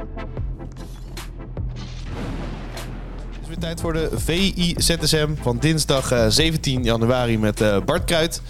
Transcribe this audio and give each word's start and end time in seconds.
Het 0.00 0.08
is 3.42 3.48
weer 3.48 3.58
tijd 3.58 3.80
voor 3.80 3.92
de 3.92 4.10
VI-ZSM 4.14 5.28
van 5.42 5.58
dinsdag 5.58 6.12
eh, 6.12 6.24
17 6.28 6.84
januari 6.84 7.38
met 7.38 7.60
eh, 7.60 7.76
Bart 7.84 8.04
Kruid. 8.04 8.42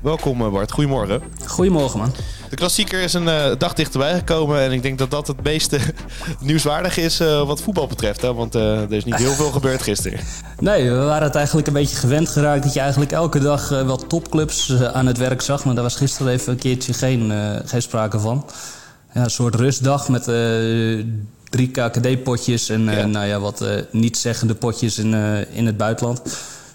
Welkom 0.00 0.42
eh, 0.42 0.52
Bart, 0.52 0.72
goedemorgen. 0.72 1.22
Goedemorgen, 1.46 1.98
man. 1.98 2.12
De 2.52 2.58
klassieker 2.58 3.02
is 3.02 3.12
een 3.12 3.28
eh, 3.28 3.52
dag 3.58 3.72
dichterbij 3.72 4.14
gekomen 4.14 4.60
en 4.60 4.72
ik 4.72 4.82
denk 4.82 4.98
dat 4.98 5.10
dat 5.10 5.26
het 5.26 5.42
meeste 5.42 5.78
nieuwswaardig 6.40 6.96
is 6.96 7.20
eh, 7.20 7.46
wat 7.46 7.62
voetbal 7.62 7.86
betreft. 7.86 8.20
Hè? 8.20 8.34
Want 8.34 8.54
eh, 8.54 8.80
er 8.82 8.92
is 8.92 9.04
niet 9.04 9.14
heel 9.16 9.32
veel 9.32 9.50
gebeurd 9.58 9.82
gisteren. 9.82 10.20
Nee, 10.58 10.90
we 10.90 10.96
waren 10.96 11.26
het 11.26 11.34
eigenlijk 11.34 11.66
een 11.66 11.72
beetje 11.72 11.96
gewend 11.96 12.28
geraakt 12.28 12.62
dat 12.62 12.72
je 12.72 12.80
eigenlijk 12.80 13.12
elke 13.12 13.38
dag 13.38 13.70
eh, 13.70 13.86
wel 13.86 13.96
topclubs 13.96 14.68
eh, 14.68 14.82
aan 14.82 15.06
het 15.06 15.18
werk 15.18 15.40
zag. 15.40 15.64
Maar 15.64 15.74
daar 15.74 15.82
was 15.82 15.96
gisteren 15.96 16.32
even 16.32 16.52
een 16.52 16.58
keertje 16.58 16.92
geen, 16.92 17.30
eh, 17.32 17.60
geen 17.64 17.82
sprake 17.82 18.18
van. 18.18 18.46
Ja, 19.14 19.24
een 19.24 19.30
soort 19.30 19.54
rustdag 19.54 20.08
met 20.08 20.28
eh, 20.28 20.34
drie 21.50 21.70
KKD-potjes 21.70 22.68
en 22.68 22.88
eh, 22.88 22.96
Ja. 22.98 23.06
nou 23.06 23.26
ja, 23.26 23.40
wat 23.40 23.60
eh 23.60 23.76
niet-zeggende 23.90 24.54
potjes 24.54 24.98
in, 24.98 25.14
in 25.52 25.66
het 25.66 25.76
buitenland. 25.76 26.22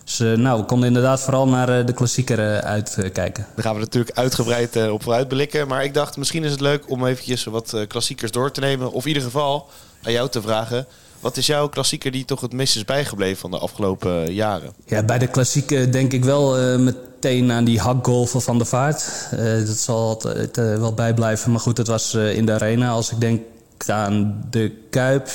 Dus 0.03 0.17
nou, 0.20 0.59
we 0.59 0.65
konden 0.65 0.88
inderdaad 0.88 1.21
vooral 1.21 1.48
naar 1.48 1.85
de 1.85 1.93
klassieker 1.93 2.62
uitkijken. 2.62 3.45
Daar 3.55 3.65
gaan 3.65 3.73
we 3.73 3.79
natuurlijk 3.79 4.17
uitgebreid 4.17 4.89
op 4.89 5.03
vooruit 5.03 5.27
blikken. 5.27 5.67
Maar 5.67 5.84
ik 5.84 5.93
dacht, 5.93 6.17
misschien 6.17 6.43
is 6.43 6.52
het 6.52 6.59
leuk 6.62 6.89
om 6.89 7.05
eventjes 7.05 7.43
wat 7.43 7.85
klassiekers 7.88 8.31
door 8.31 8.51
te 8.51 8.59
nemen. 8.59 8.91
Of 8.91 9.01
in 9.01 9.07
ieder 9.07 9.23
geval 9.23 9.70
aan 10.04 10.12
jou 10.12 10.29
te 10.29 10.41
vragen. 10.41 10.85
Wat 11.20 11.38
is 11.38 11.45
jouw 11.45 11.70
klassieker 11.70 12.12
die 12.12 12.26
toch 12.26 12.41
het 12.41 12.53
meest 12.53 12.76
is 12.76 12.85
bijgebleven 12.85 13.38
van 13.38 13.52
de 13.52 13.57
afgelopen 13.57 14.34
jaren? 14.34 14.73
Ja, 14.85 15.03
bij 15.03 15.17
de 15.17 15.27
klassieke 15.27 15.90
denk 15.90 16.13
ik 16.13 16.23
wel 16.23 16.57
eh, 16.57 16.80
meteen 16.80 17.52
aan 17.52 17.63
die 17.63 17.80
hakgolven 17.80 18.41
van 18.41 18.57
de 18.57 18.66
vaart. 18.66 19.30
Eh, 19.31 19.66
dat 19.66 19.77
zal 19.77 20.07
altijd 20.07 20.57
eh, 20.57 20.76
wel 20.76 20.93
bijblijven. 20.93 21.52
Maar 21.52 21.59
goed, 21.59 21.77
het 21.77 21.88
was 21.88 22.13
in 22.13 22.45
de 22.45 22.52
arena. 22.52 22.90
Als 22.90 23.12
ik 23.12 23.20
denk 23.20 23.41
aan 23.88 24.45
de 24.49 24.71
Kuip, 24.90 25.30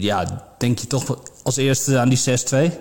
ja, 0.00 0.42
denk 0.58 0.78
je 0.78 0.86
toch 0.86 1.18
als 1.42 1.56
eerste 1.56 1.98
aan 1.98 2.08
die 2.08 2.18
6-2. 2.18 2.72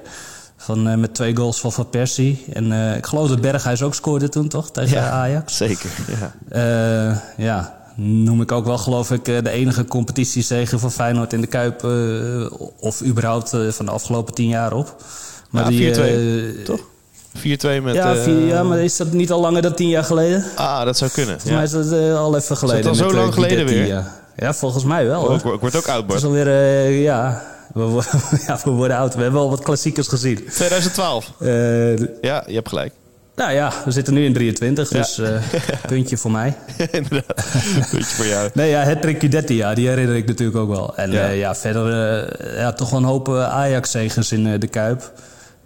Van, 0.58 1.00
met 1.00 1.14
twee 1.14 1.36
goals 1.36 1.60
van 1.60 1.72
Van 1.72 1.90
Persie. 1.90 2.46
En 2.54 2.96
ik 2.98 3.06
geloof 3.06 3.30
dat 3.30 3.42
Berghuis 3.42 3.82
ook 3.82 3.96
scoorde 3.96 4.30
toen, 4.30 4.48
toch? 4.48 4.72
Tegen 4.72 5.02
Ajax. 5.12 5.58
Zeker. 5.58 5.90
Ja. 6.20 7.24
Ja, 7.38 7.81
noem 7.96 8.42
ik 8.42 8.52
ook 8.52 8.66
wel, 8.66 8.78
geloof 8.78 9.12
ik, 9.12 9.28
eh, 9.28 9.44
de 9.44 9.50
enige 9.50 9.86
competitiezege 9.86 10.80
van 10.80 10.92
Feyenoord 10.92 11.34
in 11.34 11.42
de 11.42 11.48
Kuip. 11.48 11.84
eh, 11.84 12.52
of 12.80 13.04
überhaupt 13.04 13.54
eh, 13.54 13.68
van 13.70 13.86
de 13.86 13.92
afgelopen 13.92 14.34
tien 14.34 14.48
jaar 14.48 14.74
op. 14.74 14.96
Ja, 15.52 15.64
die, 15.64 15.94
4-2, 15.96 16.00
eh, 16.60 16.66
toch? 16.66 16.80
4-2 17.38 17.82
met... 17.82 17.94
Ja, 17.96 18.16
vier, 18.16 18.40
ja, 18.46 18.64
maar 18.64 18.80
is 18.80 18.98
dat 18.98 19.12
niet 19.12 19.32
al 19.32 19.40
langer 19.42 19.62
dan 19.62 19.74
tien 19.74 19.90
jaar 19.90 20.04
geleden? 20.04 20.44
Ah, 20.56 20.84
dat 20.86 20.98
zou 20.98 21.12
kunnen. 21.12 21.40
Volgens 21.42 21.74
mij 21.74 21.82
is 21.84 21.90
dat 21.90 22.18
al 22.18 22.36
even 22.36 22.58
geleden. 22.58 22.90
al 22.90 22.96
zo 22.96 23.06
met, 23.06 23.14
eh, 23.14 23.20
lang 23.22 23.34
geleden 23.34 23.66
weer? 23.66 23.86
Ja. 23.88 24.16
ja, 24.38 24.54
volgens 24.54 24.84
mij 24.84 25.06
wel. 25.08 25.22
Oh, 25.24 25.36
ik, 25.36 25.42
word- 25.42 25.76
ook 25.76 25.88
oud, 25.88 25.98
Het 25.98 26.06
Bart. 26.08 26.20
is 26.20 26.26
alweer, 26.26 26.90
ja, 26.90 27.44
we, 27.74 27.82
ja, 28.48 28.60
we 28.64 28.70
worden 28.72 28.98
oud. 28.98 29.16
We 29.16 29.22
hebben 29.22 29.42
al 29.42 29.50
wat 29.50 29.64
klassiekers 29.64 30.08
gezien. 30.08 30.36
2012. 30.54 31.32
Eh, 31.40 31.98
Ja, 32.22 32.44
je 32.48 32.54
hebt 32.54 32.70
gelijk. 32.70 32.94
Nou 33.42 33.54
ja, 33.54 33.72
we 33.86 33.92
zitten 33.92 34.14
nu 34.14 34.26
in 34.26 34.34
23, 34.34 34.88
dus 34.90 35.18
eh, 35.18 35.30
puntje 35.88 36.18
voor 36.18 36.32
mij. 36.32 36.56
Inderdaad. 36.92 37.46
Puntje 37.90 38.16
voor 38.16 38.26
jou. 38.26 38.50
Nee, 38.54 38.70
ja, 38.70 38.84
het 38.84 39.06
Guidetti, 39.06 39.56
ja, 39.56 39.74
die 39.74 39.88
herinner 39.88 40.16
ik 40.16 40.28
natuurlijk 40.28 40.58
ook 40.58 40.70
wel. 40.70 40.96
En 40.96 41.12
Ja. 41.12 41.26
ja, 41.26 41.30
ja 41.30 41.56
verder 41.56 41.88
eh, 42.40 42.58
ja, 42.58 42.74
toch 42.74 42.90
wel 42.90 43.00
een 43.00 43.06
hoop 43.06 43.28
eh, 43.28 43.50
Ajax-zegers 43.54 44.32
in 44.32 44.48
eh, 44.48 44.60
de 44.60 44.68
Kuip. 44.68 45.12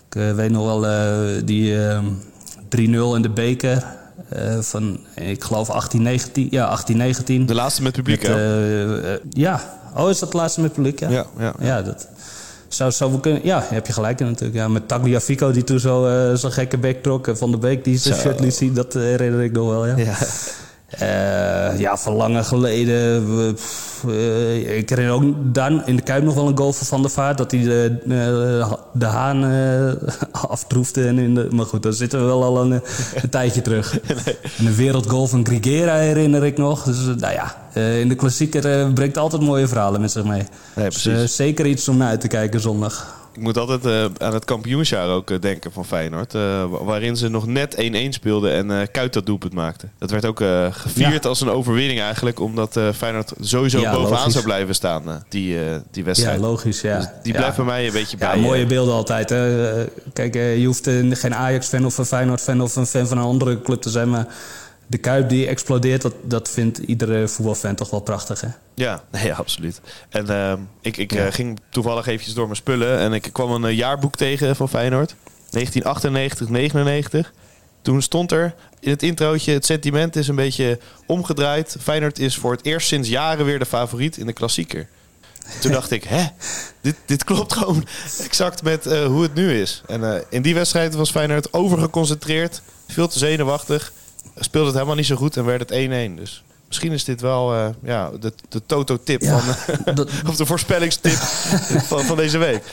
Ik 0.09 0.15
eh, 0.15 0.31
weet 0.31 0.51
nog 0.51 0.65
wel 0.65 0.87
eh, 0.87 1.41
die 1.45 1.85
eh, 1.87 1.99
3-0 2.77 2.79
in 3.15 3.21
de 3.21 3.29
beker 3.29 3.83
eh, 4.29 4.59
van, 4.59 4.99
ik 5.15 5.43
geloof 5.43 5.67
1819. 5.67 6.43
Ja, 6.51 6.65
1819. 6.65 7.45
De 7.45 7.53
laatste 7.55 7.83
met 7.83 7.93
publiek, 7.93 8.21
Met, 8.21 8.31
eh, 8.31 9.13
eh, 9.13 9.19
ja, 9.29 9.61
oh, 9.95 10.09
is 10.09 10.19
dat 10.19 10.31
de 10.31 10.37
laatste 10.37 10.61
met 10.61 10.73
publiek? 10.73 10.99
Ja, 10.99 11.09
Ja, 11.09 11.25
ja. 11.37 11.53
ja 11.59 11.81
dat 11.81 12.07
zou, 12.67 12.91
zou 12.91 13.11
wel 13.11 13.19
kunnen. 13.19 13.41
Ja, 13.43 13.63
heb 13.63 13.87
je 13.87 13.93
gelijk 13.93 14.19
in 14.19 14.25
natuurlijk. 14.25 14.55
Ja, 14.55 14.67
met 14.67 14.87
Tagliafico 14.87 15.51
die 15.51 15.63
toen 15.63 15.79
zo 15.79 16.05
eh, 16.05 16.35
zo'n 16.35 16.51
gekke 16.51 16.77
bek 16.77 17.03
trok. 17.03 17.27
En 17.27 17.37
Van 17.37 17.51
de 17.51 17.57
Beek 17.57 17.83
die 17.83 17.97
zijn 17.97 18.19
shirt 18.19 18.39
liet 18.39 18.55
zien. 18.55 18.73
Dat 18.73 18.95
eh, 18.95 19.01
herinner 19.01 19.43
ik 19.43 19.51
nog 19.51 19.69
wel, 19.69 19.85
ja. 19.85 19.97
Ja. 19.97 20.15
Eh, 20.99 21.79
ja, 21.79 21.97
van 21.97 22.13
lange 22.13 22.43
geleden. 22.43 23.25
eh, 24.07 24.77
ik 24.77 24.89
herinner 24.89 25.13
ook 25.13 25.23
dan 25.53 25.85
in 25.85 25.95
de 25.95 26.01
Kuip 26.01 26.23
nog 26.23 26.33
wel 26.33 26.47
een 26.47 26.57
goal 26.57 26.73
van 26.73 26.87
Van 26.87 27.01
der 27.01 27.11
Vaart. 27.11 27.37
Dat 27.37 27.51
hij 27.51 27.61
de, 27.61 27.97
eh, 28.09 28.73
de 28.93 29.05
haan 29.05 29.43
aftroefde. 30.31 31.07
En 31.07 31.19
in 31.19 31.35
de, 31.35 31.47
maar 31.51 31.65
goed, 31.65 31.83
dan 31.83 31.93
zitten 31.93 32.19
we 32.19 32.25
wel 32.25 32.43
al 32.43 32.61
een, 32.61 32.71
een 33.21 33.29
tijdje 33.29 33.61
terug. 33.61 33.99
En 34.57 34.65
de 34.65 34.75
wereldgoal 34.75 35.27
van 35.27 35.45
Grigera 35.45 35.95
herinner 35.95 36.43
ik 36.45 36.57
nog. 36.57 36.83
Dus 36.83 36.97
nou 37.05 37.33
ja, 37.33 37.55
in 37.81 38.09
de 38.09 38.15
klassieker 38.15 38.93
brengt 38.93 39.17
altijd 39.17 39.41
mooie 39.41 39.67
verhalen 39.67 40.01
met 40.01 40.11
zich 40.11 40.23
mee. 40.23 40.43
Nee, 40.75 40.89
Dus, 40.89 41.35
zeker 41.35 41.65
iets 41.65 41.87
om 41.87 41.97
naar 41.97 42.09
uit 42.09 42.21
te 42.21 42.27
kijken 42.27 42.59
zondag. 42.59 43.24
Ik 43.35 43.41
moet 43.41 43.57
altijd 43.57 43.85
eh, 43.85 44.25
aan 44.27 44.33
het 44.33 44.45
kampioensjaar 44.45 45.09
ook 45.09 45.31
eh, 45.31 45.39
denken 45.41 45.71
van 45.71 45.85
Feyenoord. 45.85 46.33
eh, 46.35 46.41
wa- 46.69 46.83
waarin 46.83 47.17
ze 47.17 47.27
nog 47.29 47.47
net 47.47 47.75
1-1 47.75 48.13
speelden 48.13 48.51
en 48.71 48.91
Kuit 48.91 49.13
dat 49.13 49.25
doelpunt 49.25 49.53
maakte. 49.53 49.87
Dat 49.97 50.11
werd 50.11 50.25
ook 50.25 50.39
gevierd 50.71 51.23
Ja. 51.23 51.29
als 51.29 51.41
een 51.41 51.49
overwinning 51.49 51.99
eigenlijk. 51.99 52.39
Omdat 52.39 52.79
Feyenoord 52.95 53.33
sowieso 53.39 53.79
Ja, 53.79 53.91
bovenaan 53.91 54.11
logisch. 54.17 54.33
zou 54.33 54.45
blijven 54.45 54.75
staan, 54.75 55.03
die, 55.29 55.57
die 55.57 55.57
Ja, 55.91 56.03
wedstrijd. 56.03 56.39
logisch. 56.39 56.81
Ja. 56.81 56.97
Dus 56.97 57.07
die 57.23 57.31
Ja. 57.33 57.37
blijft 57.39 57.55
bij 57.55 57.65
mij 57.65 57.85
een 57.87 57.93
beetje 57.93 58.17
Ja, 58.19 58.31
bij. 58.31 58.39
mooie 58.41 58.65
beelden 58.65 58.93
altijd. 58.93 59.29
Hè. 59.29 59.85
Kijk, 60.13 60.33
je 60.33 60.63
hoeft 60.65 60.89
geen 61.09 61.35
Ajax-fan 61.35 61.85
of 61.85 61.97
een 61.97 62.05
Feyenoord-fan 62.05 62.61
of 62.61 62.75
een 62.75 62.85
fan 62.85 63.07
van 63.07 63.17
een 63.17 63.23
andere 63.23 63.61
club 63.61 63.81
te 63.81 63.89
zijn. 63.89 64.09
Maar 64.09 64.27
de 64.87 64.97
Kuip 64.97 65.29
die 65.29 65.47
explodeert, 65.47 66.01
dat, 66.01 66.13
dat 66.23 66.49
vindt 66.49 66.77
iedere 66.77 67.27
voetbalfan 67.27 67.75
toch 67.75 67.89
wel 67.89 67.99
prachtig. 67.99 68.41
Hè? 68.41 68.47
Ja, 68.73 69.03
nee, 69.11 69.33
absoluut. 69.33 69.81
En 70.09 70.29
ehm, 70.29 70.59
ik, 70.81 70.97
ik 70.97 71.13
Ja. 71.13 71.25
eh, 71.25 71.33
ging 71.33 71.59
toevallig 71.69 72.07
eventjes 72.07 72.33
door 72.33 72.43
mijn 72.45 72.55
spullen 72.55 72.99
en 72.99 73.13
ik 73.13 73.29
kwam 73.31 73.51
een 73.51 73.65
eh, 73.65 73.77
jaarboek 73.77 74.15
tegen 74.15 74.55
van 74.55 74.69
Feyenoord. 74.69 75.15
1998, 75.49 76.49
99. 76.49 77.33
Toen 77.81 78.01
stond 78.01 78.31
er 78.31 78.53
in 78.79 78.89
het 78.89 79.03
introotje, 79.03 79.53
het 79.53 79.65
sentiment 79.65 80.15
is 80.15 80.27
een 80.27 80.35
beetje 80.35 80.79
omgedraaid. 81.05 81.75
Feyenoord 81.79 82.19
is 82.19 82.35
voor 82.35 82.51
het 82.51 82.65
eerst 82.65 82.87
sinds 82.87 83.09
jaren 83.09 83.45
weer 83.45 83.59
de 83.59 83.65
favoriet 83.65 84.17
in 84.17 84.25
de 84.25 84.33
klassieker. 84.33 84.87
Toen 85.61 85.71
dacht 85.71 85.91
ik, 85.91 86.03
hè, 86.03 86.23
dit, 86.81 86.95
dit 87.05 87.23
klopt 87.23 87.53
gewoon 87.53 87.87
exact 88.23 88.63
met 88.63 88.85
eh, 88.85 89.05
hoe 89.05 89.21
het 89.23 89.33
nu 89.33 89.61
is. 89.61 89.81
En 89.87 90.23
in 90.29 90.41
die 90.41 90.53
wedstrijd 90.53 90.93
was 90.95 91.11
Feyenoord 91.11 91.53
overgeconcentreerd, 91.53 92.61
veel 92.87 93.07
te 93.07 93.19
zenuwachtig. 93.19 93.91
Speelde 94.39 94.65
het 94.67 94.75
helemaal 94.75 94.95
niet 94.95 95.05
zo 95.05 95.15
goed 95.15 95.37
en 95.37 95.45
werd 95.45 95.69
het 95.69 96.11
1-1. 96.11 96.15
Dus 96.15 96.43
misschien 96.67 96.91
is 96.91 97.03
dit 97.03 97.21
wel 97.21 97.53
eh, 97.53 97.67
ja, 97.83 98.11
de, 98.19 98.33
de 98.49 98.61
Toto-tip 98.65 99.21
Ja, 99.21 99.39
van... 99.39 99.75
dat- 99.95 100.09
of 100.29 100.35
de 100.35 100.45
voorspellingstip 100.45 101.17
van, 101.89 102.01
van 102.01 102.17
deze 102.17 102.37
week. 102.37 102.63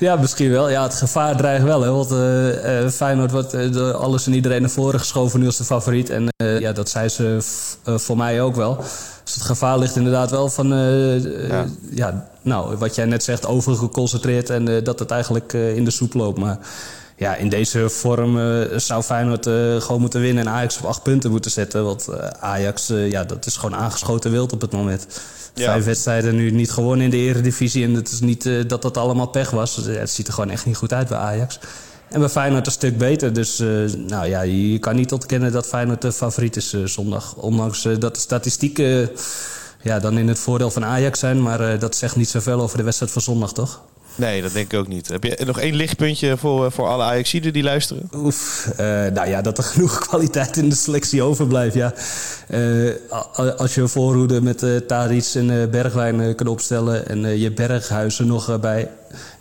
Ja, 0.00 0.16
misschien 0.16 0.50
wel. 0.50 0.68
Ja, 0.70 0.82
het 0.82 0.94
gevaar 0.94 1.36
dreigt 1.36 1.64
wel. 1.64 1.82
Hè? 1.82 1.90
Want 1.90 2.10
eh, 2.10 2.88
Feyenoord 2.90 3.30
wordt 3.30 3.72
door 3.72 3.92
alles 3.94 4.26
en 4.26 4.34
iedereen 4.34 4.60
naar 4.60 4.70
voren 4.70 5.00
geschoven 5.00 5.40
nu 5.40 5.46
als 5.46 5.56
de 5.56 5.64
favoriet. 5.64 6.10
En 6.10 6.28
ja, 6.36 6.72
dat 6.72 6.88
zei 6.88 7.08
ze 7.08 7.36
voor 7.84 8.16
mij 8.16 8.42
ook 8.42 8.54
wel. 8.54 8.76
Dus 9.24 9.34
het 9.34 9.42
gevaar 9.42 9.78
ligt 9.78 9.96
inderdaad 9.96 10.30
wel 10.30 10.48
van... 10.48 10.68
Ja. 11.48 11.64
ja. 11.90 12.28
nou, 12.42 12.76
wat 12.76 12.94
jij 12.94 13.04
net 13.04 13.24
zegt, 13.24 13.46
overgeconcentreerd 13.46 14.50
en 14.50 14.84
dat 14.84 14.98
het 14.98 15.10
eigenlijk 15.10 15.52
in 15.52 15.84
de 15.84 15.90
soep 15.90 16.14
loopt. 16.14 16.38
Maar 16.38 16.58
ja, 17.16 17.34
in 17.34 17.48
deze 17.48 17.88
vorm 17.88 18.38
eh, 18.38 18.78
zou 18.78 19.02
Feyenoord 19.02 19.46
eh, 19.46 19.80
gewoon 19.80 20.00
moeten 20.00 20.20
winnen... 20.20 20.46
en 20.46 20.52
Ajax 20.52 20.78
op 20.78 20.84
acht 20.84 21.02
punten 21.02 21.30
moeten 21.30 21.50
zetten. 21.50 21.84
Want 21.84 22.08
eh, 22.08 22.28
Ajax, 22.40 22.86
ja, 22.86 23.24
dat 23.24 23.46
is 23.46 23.56
gewoon 23.56 23.78
aangeschoten 23.78 24.30
wild 24.30 24.52
op 24.52 24.60
het 24.60 24.72
moment. 24.72 25.06
Ja. 25.54 25.64
Vijf 25.64 25.84
wedstrijden 25.84 26.36
nu 26.36 26.50
niet 26.50 26.70
gewonnen 26.70 27.04
in 27.04 27.10
de 27.10 27.16
eredivisie. 27.16 27.84
En 27.84 27.94
het 27.94 28.10
is 28.10 28.20
niet 28.20 28.50
dat 28.66 28.82
dat 28.82 28.96
allemaal 28.96 29.26
pech 29.26 29.50
was. 29.50 29.74
Dus, 29.74 29.96
Het 29.96 30.10
ziet 30.10 30.26
er 30.26 30.32
gewoon 30.32 30.50
echt 30.50 30.66
niet 30.66 30.76
goed 30.76 30.92
uit 30.92 31.08
bij 31.08 31.18
Ajax. 31.18 31.58
En 32.08 32.20
bij 32.20 32.28
Feyenoord 32.28 32.66
een 32.66 32.72
stuk 32.72 32.98
beter. 32.98 33.32
Dus 33.32 33.58
nou 33.96 34.26
ja, 34.26 34.40
je 34.42 34.78
kan 34.78 34.96
niet 34.96 35.12
ontkennen 35.12 35.52
dat 35.52 35.66
Feyenoord 35.66 36.02
de 36.02 36.12
favoriet 36.12 36.56
is 36.56 36.76
zondag. 36.84 37.34
Ondanks 37.36 37.82
dat 37.98 38.14
de 38.14 38.20
statistieken 38.20 39.10
ja, 39.82 39.98
dan 39.98 40.18
in 40.18 40.28
het 40.28 40.38
voordeel 40.38 40.70
van 40.70 40.84
Ajax 40.84 41.18
zijn. 41.18 41.42
Maar 41.42 41.78
dat 41.78 41.96
zegt 41.96 42.16
niet 42.16 42.28
zoveel 42.28 42.60
over 42.60 42.78
de 42.78 42.84
wedstrijd 42.84 43.12
van 43.12 43.22
zondag, 43.22 43.52
toch? 43.52 43.82
Nee, 44.14 44.42
dat 44.42 44.52
denk 44.52 44.72
ik 44.72 44.78
ook 44.78 44.88
niet. 44.88 45.08
Heb 45.08 45.24
je 45.24 45.42
nog 45.46 45.60
één 45.60 45.74
lichtpuntje 45.74 46.36
voor, 46.36 46.72
voor 46.72 46.86
alle 46.86 47.02
Ajaxiden 47.02 47.52
die 47.52 47.62
luisteren? 47.62 48.10
Oef, 48.16 48.70
eh, 48.76 48.86
nou 48.86 49.28
ja, 49.28 49.42
dat 49.42 49.58
er 49.58 49.64
genoeg 49.74 49.98
kwaliteit 49.98 50.56
in 50.56 50.68
de 50.68 50.74
selectie 50.74 51.22
overblijft, 51.22 51.74
ja. 51.74 51.94
Eh, 52.48 52.90
als 53.56 53.74
je 53.74 53.80
een 53.80 53.88
voorhoede 53.88 54.40
met 54.40 54.62
uh, 54.62 54.74
en 55.34 55.60
eh, 55.60 55.68
Bergwijn 55.68 56.20
eh, 56.20 56.34
kunt 56.34 56.48
opstellen... 56.48 57.08
en 57.08 57.24
eh, 57.24 57.36
je 57.36 57.52
Berghuizen 57.52 58.26
nog 58.26 58.48
eh, 58.48 58.58
bij... 58.58 58.90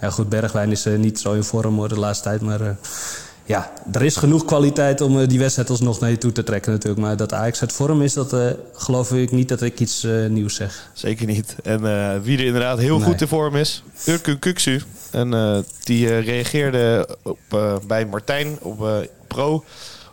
Ja 0.01 0.09
goed, 0.09 0.29
Bergwijn 0.29 0.71
is 0.71 0.85
eh, 0.85 0.97
niet 0.97 1.19
zo 1.19 1.33
in 1.33 1.43
vorm 1.43 1.75
hoor, 1.75 1.89
de 1.89 1.99
laatste 1.99 2.23
tijd, 2.23 2.41
maar... 2.41 2.75
ja, 3.45 3.73
er 3.91 4.01
is 4.01 4.15
genoeg 4.15 4.45
kwaliteit 4.45 5.01
om 5.01 5.19
eh, 5.19 5.27
die 5.27 5.39
wedstrijd 5.39 5.69
alsnog 5.69 5.99
naar 5.99 6.09
je 6.09 6.17
toe 6.17 6.31
te 6.31 6.43
trekken 6.43 6.71
natuurlijk. 6.71 7.01
Maar 7.01 7.17
dat 7.17 7.33
Ajax 7.33 7.61
uit 7.61 7.73
vorm 7.73 8.01
is, 8.01 8.13
dat 8.13 8.33
eh, 8.33 8.47
geloof 8.73 9.11
ik 9.11 9.31
niet 9.31 9.49
dat 9.49 9.61
ik 9.61 9.79
iets 9.79 10.03
eh, 10.03 10.25
nieuws 10.25 10.55
zeg. 10.55 10.89
Zeker 10.93 11.25
niet. 11.25 11.55
En 11.63 11.81
wie 12.23 12.37
er 12.37 12.45
inderdaad 12.45 12.77
heel 12.77 12.97
Nee. 12.97 13.07
goed 13.07 13.21
in 13.21 13.27
vorm 13.27 13.55
is, 13.55 13.83
Urkun 14.07 14.39
Kuksu. 14.39 14.81
En 15.11 15.65
die 15.83 16.19
reageerde 16.19 17.07
op, 17.23 17.39
bij 17.87 18.05
Martijn 18.05 18.57
op 18.61 19.07
Pro. 19.27 19.63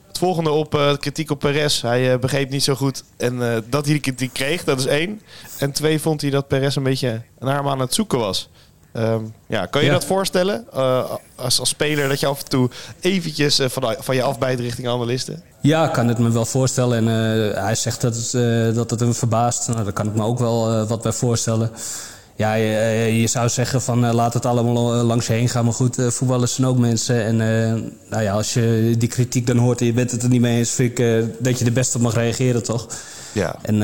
Het 0.06 0.18
volgende 0.18 0.50
op 0.50 0.96
kritiek 1.00 1.30
op 1.30 1.38
Perez. 1.38 1.82
Hij 1.82 2.18
begreep 2.18 2.50
niet 2.50 2.64
zo 2.64 2.74
goed 2.74 3.04
en 3.16 3.38
dat 3.68 3.84
hij 3.84 3.92
die 3.92 4.00
kritiek 4.02 4.32
kreeg, 4.32 4.64
dat 4.64 4.78
is 4.78 4.86
één. 4.86 5.20
En 5.58 5.72
twee 5.72 6.00
vond 6.00 6.20
hij 6.20 6.30
dat 6.30 6.48
Perez 6.48 6.76
een 6.76 6.82
beetje 6.82 7.22
naar 7.38 7.56
hem 7.56 7.68
aan 7.68 7.80
het 7.80 7.94
zoeken 7.94 8.18
was. 8.18 8.48
Um, 8.92 9.34
ja, 9.46 9.66
kan 9.66 9.80
je 9.80 9.86
ja. 9.86 9.92
dat 9.92 10.04
voorstellen 10.04 10.64
als, 11.36 11.60
als 11.60 11.68
speler 11.68 12.08
dat 12.08 12.20
je 12.20 12.26
af 12.26 12.38
en 12.42 12.48
toe 12.48 12.70
eventjes 13.00 13.60
van, 13.62 13.96
van 13.98 14.14
je 14.14 14.22
afbijt 14.22 14.60
richting 14.60 14.88
analisten? 14.88 15.42
Ja, 15.60 15.86
ik 15.86 15.92
kan 15.92 16.08
het 16.08 16.18
me 16.18 16.30
wel 16.30 16.44
voorstellen. 16.44 17.08
En 17.08 17.14
hij 17.64 17.74
zegt 17.74 18.00
dat 18.00 18.14
het, 18.16 18.74
dat 18.74 18.90
het 18.90 19.00
hem 19.00 19.14
verbaast. 19.14 19.68
Nou, 19.68 19.84
daar 19.84 19.92
kan 19.92 20.06
ik 20.06 20.14
me 20.14 20.22
ook 20.22 20.38
wel 20.38 20.86
wat 20.86 21.02
bij 21.02 21.12
voorstellen. 21.12 21.70
Ja, 22.40 22.54
je, 22.54 23.20
je, 23.20 23.26
zou 23.26 23.48
zeggen 23.48 23.82
van 23.82 24.04
uh, 24.04 24.12
laat 24.12 24.34
het 24.34 24.46
allemaal 24.46 24.92
langs 24.92 25.26
je 25.26 25.32
heen 25.32 25.48
gaan. 25.48 25.64
Maar 25.64 25.74
goed, 25.74 25.98
uh, 25.98 26.08
voetballers 26.08 26.54
zijn 26.54 26.66
ook 26.66 26.78
mensen. 26.78 27.24
En 27.24 27.34
uh, 27.34 27.82
nou 28.10 28.22
ja, 28.22 28.32
als 28.32 28.54
je 28.54 28.94
die 28.98 29.08
kritiek 29.08 29.46
dan 29.46 29.56
hoort 29.56 29.80
en 29.80 29.86
je 29.86 29.92
bent 29.92 30.10
het 30.10 30.22
er 30.22 30.28
niet 30.28 30.40
mee 30.40 30.58
eens... 30.58 30.70
vind 30.70 30.98
ik 30.98 31.24
dat 31.38 31.58
je 31.58 31.64
er 31.64 31.72
best 31.72 31.94
op 31.94 32.00
mag 32.00 32.14
reageren, 32.14 32.62
toch? 32.62 32.86
Ja. 33.32 33.56
En 33.62 33.76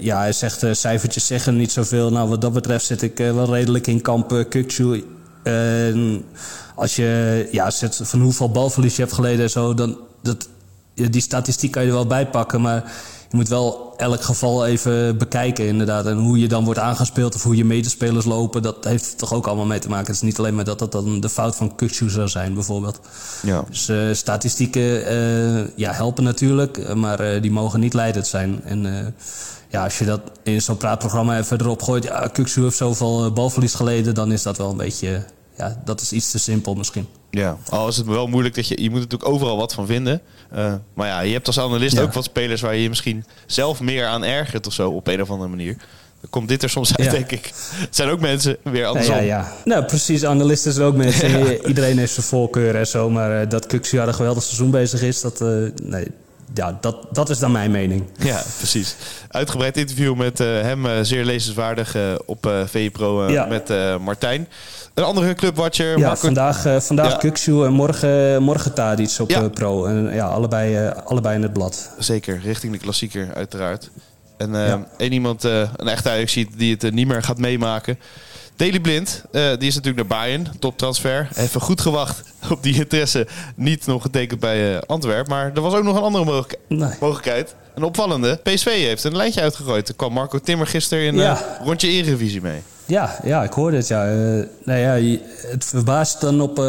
ja, 0.00 0.18
hij 0.18 0.32
zegt 0.32 0.64
cijfertjes 0.70 1.26
zeggen 1.26 1.56
niet 1.56 1.72
zoveel. 1.72 2.10
Nou, 2.12 2.28
wat 2.28 2.40
dat 2.40 2.52
betreft 2.52 2.84
zit 2.84 3.02
ik 3.02 3.18
wel 3.18 3.54
redelijk 3.54 3.86
in 3.86 4.00
kamp 4.00 4.32
uh, 4.32 6.18
als 6.74 6.96
je 6.96 7.48
ja, 7.52 7.70
zet 7.70 8.00
van 8.02 8.20
hoeveel 8.20 8.50
balverlies 8.50 8.96
je 8.96 9.02
hebt 9.02 9.14
geleden 9.14 9.42
en 9.44 9.50
zo... 9.50 9.74
Dan, 9.74 9.98
dat, 10.22 10.48
die 10.94 11.20
statistiek 11.20 11.70
kan 11.70 11.82
je 11.82 11.88
er 11.88 11.94
wel 11.94 12.06
bij 12.06 12.26
pakken, 12.26 12.60
maar 12.60 12.92
je 13.32 13.38
moet 13.38 13.48
wel 13.48 13.94
elk 13.96 14.22
geval 14.22 14.66
even 14.66 15.18
bekijken, 15.18 15.66
inderdaad. 15.66 16.06
En 16.06 16.16
hoe 16.16 16.38
je 16.38 16.48
dan 16.48 16.64
wordt 16.64 16.80
aangespeeld 16.80 17.34
of 17.34 17.42
hoe 17.42 17.56
je 17.56 17.64
medespelers 17.64 18.24
lopen, 18.24 18.62
dat 18.62 18.84
heeft 18.84 19.18
toch 19.18 19.32
ook 19.32 19.46
allemaal 19.46 19.66
mee 19.66 19.78
te 19.78 19.88
maken. 19.88 20.06
Het 20.06 20.14
is 20.14 20.22
niet 20.22 20.38
alleen 20.38 20.54
maar 20.54 20.64
dat 20.64 20.78
dat 20.78 20.92
dan 20.92 21.20
de 21.20 21.28
fout 21.28 21.56
van 21.56 21.74
Kuksu 21.74 22.10
zou 22.10 22.28
zijn, 22.28 22.54
bijvoorbeeld. 22.54 23.00
Ja. 23.42 23.64
Dus 23.68 23.88
uh, 23.88 24.12
statistieken 24.12 25.12
uh, 25.12 25.76
ja, 25.76 25.92
helpen 25.92 26.24
natuurlijk, 26.24 26.94
maar 26.94 27.34
uh, 27.34 27.42
die 27.42 27.50
mogen 27.50 27.80
niet 27.80 27.94
leidend 27.94 28.26
zijn. 28.26 28.60
En 28.64 29.14
ja, 29.68 29.84
als 29.84 29.98
je 29.98 30.04
dat 30.04 30.20
in 30.42 30.62
zo'n 30.62 30.76
praatprogramma 30.76 31.38
even 31.38 31.60
erop 31.60 31.82
gooit, 31.82 32.04
ja, 32.04 32.28
Kuksu 32.32 32.62
heeft 32.62 32.76
zoveel 32.76 33.32
balverlies 33.32 33.74
geleden, 33.74 34.14
dan 34.14 34.32
is 34.32 34.42
dat 34.42 34.56
wel 34.56 34.70
een 34.70 34.76
beetje, 34.76 35.24
ja, 35.56 35.82
dat 35.84 36.00
is 36.00 36.12
iets 36.12 36.30
te 36.30 36.38
simpel 36.38 36.74
misschien. 36.74 37.06
Ja, 37.30 37.56
al 37.68 37.88
is 37.88 37.96
het 37.96 38.06
wel 38.06 38.26
moeilijk 38.26 38.54
dat 38.54 38.68
je... 38.68 38.82
Je 38.82 38.90
moet 38.90 39.00
natuurlijk 39.00 39.30
overal 39.30 39.56
wat 39.56 39.74
van 39.74 39.86
vinden. 39.86 40.20
Uh, 40.54 40.74
maar 40.94 41.06
ja, 41.06 41.20
je 41.20 41.32
hebt 41.32 41.46
als 41.46 41.60
analist 41.60 41.96
ja. 41.96 42.02
ook 42.02 42.12
wat 42.12 42.24
spelers... 42.24 42.60
waar 42.60 42.74
je 42.74 42.82
je 42.82 42.88
misschien 42.88 43.24
zelf 43.46 43.80
meer 43.80 44.06
aan 44.06 44.24
ergert 44.24 44.66
of 44.66 44.72
zo... 44.72 44.90
op 44.90 45.06
een 45.06 45.22
of 45.22 45.30
andere 45.30 45.48
manier. 45.48 45.76
Dan 46.20 46.30
komt 46.30 46.48
dit 46.48 46.62
er 46.62 46.70
soms 46.70 46.96
uit, 46.96 47.06
ja. 47.06 47.12
denk 47.12 47.30
ik. 47.30 47.52
Het 47.74 47.96
zijn 47.96 48.08
ook 48.08 48.20
mensen 48.20 48.56
weer 48.62 48.86
andersom. 48.86 49.14
Ja, 49.14 49.20
ja, 49.20 49.26
ja. 49.26 49.52
Nou, 49.64 49.84
precies. 49.84 50.24
Analisten 50.24 50.72
zijn 50.72 50.86
ook 50.86 50.96
mensen. 50.96 51.66
Iedereen 51.68 51.98
heeft 51.98 52.12
zijn 52.12 52.26
voorkeur 52.26 52.76
en 52.76 52.86
zo. 52.86 53.10
Maar 53.10 53.42
uh, 53.42 53.48
dat 53.48 53.66
Kuxia 53.66 54.06
een 54.06 54.14
geweldig 54.14 54.42
seizoen 54.42 54.70
bezig 54.70 55.02
is... 55.02 55.20
dat, 55.20 55.40
uh, 55.40 55.70
nee, 55.82 56.06
ja, 56.54 56.78
dat, 56.80 56.96
dat 57.12 57.30
is 57.30 57.38
dan 57.38 57.52
mijn 57.52 57.70
mening. 57.70 58.04
Ja, 58.18 58.42
precies. 58.56 58.96
Uitgebreid 59.28 59.76
interview 59.76 60.14
met 60.14 60.40
uh, 60.40 60.46
hem, 60.46 60.86
uh, 60.86 60.92
zeer 61.02 61.24
lezenswaardig 61.24 61.96
uh, 61.96 62.02
op 62.26 62.50
VPRO 62.66 63.28
ja. 63.28 63.44
met 63.46 63.72
Martijn. 64.00 64.48
Een 64.94 65.04
andere 65.04 65.34
clubwatcher. 65.34 65.98
Ja, 65.98 66.06
Marco... 66.06 66.20
vandaag, 66.20 66.84
vandaag 66.84 67.10
ja. 67.12 67.16
Kukshu 67.16 67.64
en 67.64 67.72
morgen, 67.72 68.42
morgen 68.42 68.74
Tadic 68.74 69.16
op 69.20 69.30
ja. 69.30 69.48
Pro. 69.48 69.84
En 69.84 70.14
ja, 70.14 70.26
allebei, 70.26 70.92
allebei 71.04 71.36
in 71.36 71.42
het 71.42 71.52
blad. 71.52 71.90
Zeker, 71.98 72.40
richting 72.40 72.72
de 72.72 72.78
klassieker 72.78 73.34
uiteraard. 73.34 73.90
En 74.36 74.54
één 74.96 75.12
iemand, 75.12 75.44
een 75.44 75.88
echte 75.88 76.10
Ajax 76.10 76.32
ziet 76.32 76.48
die 76.56 76.76
het 76.78 76.94
niet 76.94 77.06
meer 77.06 77.22
gaat 77.22 77.38
meemaken. 77.38 77.98
Daily 78.56 78.80
Blind, 78.80 79.24
uh, 79.32 79.42
die 79.58 79.68
is 79.68 79.74
natuurlijk 79.74 80.08
naar 80.08 80.18
Bayern, 80.18 80.46
toptransfer. 80.58 81.28
Even 81.34 81.60
goed 81.60 81.80
gewacht 81.80 82.22
op 82.50 82.62
die 82.62 82.74
interesse. 82.74 83.26
Niet 83.54 83.86
nog 83.86 84.02
getekend 84.02 84.40
bij 84.40 84.72
uh, 84.72 84.78
Antwerpen. 84.86 85.30
Maar 85.30 85.50
er 85.54 85.60
was 85.60 85.74
ook 85.74 85.84
nog 85.84 85.96
een 85.96 86.02
andere 86.02 86.24
mogelijk 86.24 86.58
nee. 86.68 86.90
mogelijkheid. 87.00 87.54
Een 87.74 87.82
opvallende. 87.82 88.40
PSV 88.42 88.64
heeft 88.64 89.04
een 89.04 89.16
lijntje 89.16 89.40
uitgegooid. 89.40 89.88
Er 89.88 89.94
kwam 89.94 90.12
Marco 90.12 90.38
Timmer 90.38 90.66
gisteren 90.66 91.04
in 91.04 91.14
ja. 91.14 91.32
uh, 91.32 91.66
rondje 91.66 91.88
Eredivisie 91.88 92.42
mee. 92.42 92.62
Ja, 92.86 93.18
ja, 93.24 93.42
ik 93.42 93.52
hoorde 93.52 93.76
het. 93.76 93.88
Ja. 93.88 94.04
nou 94.64 94.78
ja, 94.78 95.18
het 95.46 95.64
verbaast 95.64 96.20
dan 96.20 96.40
op, 96.40 96.62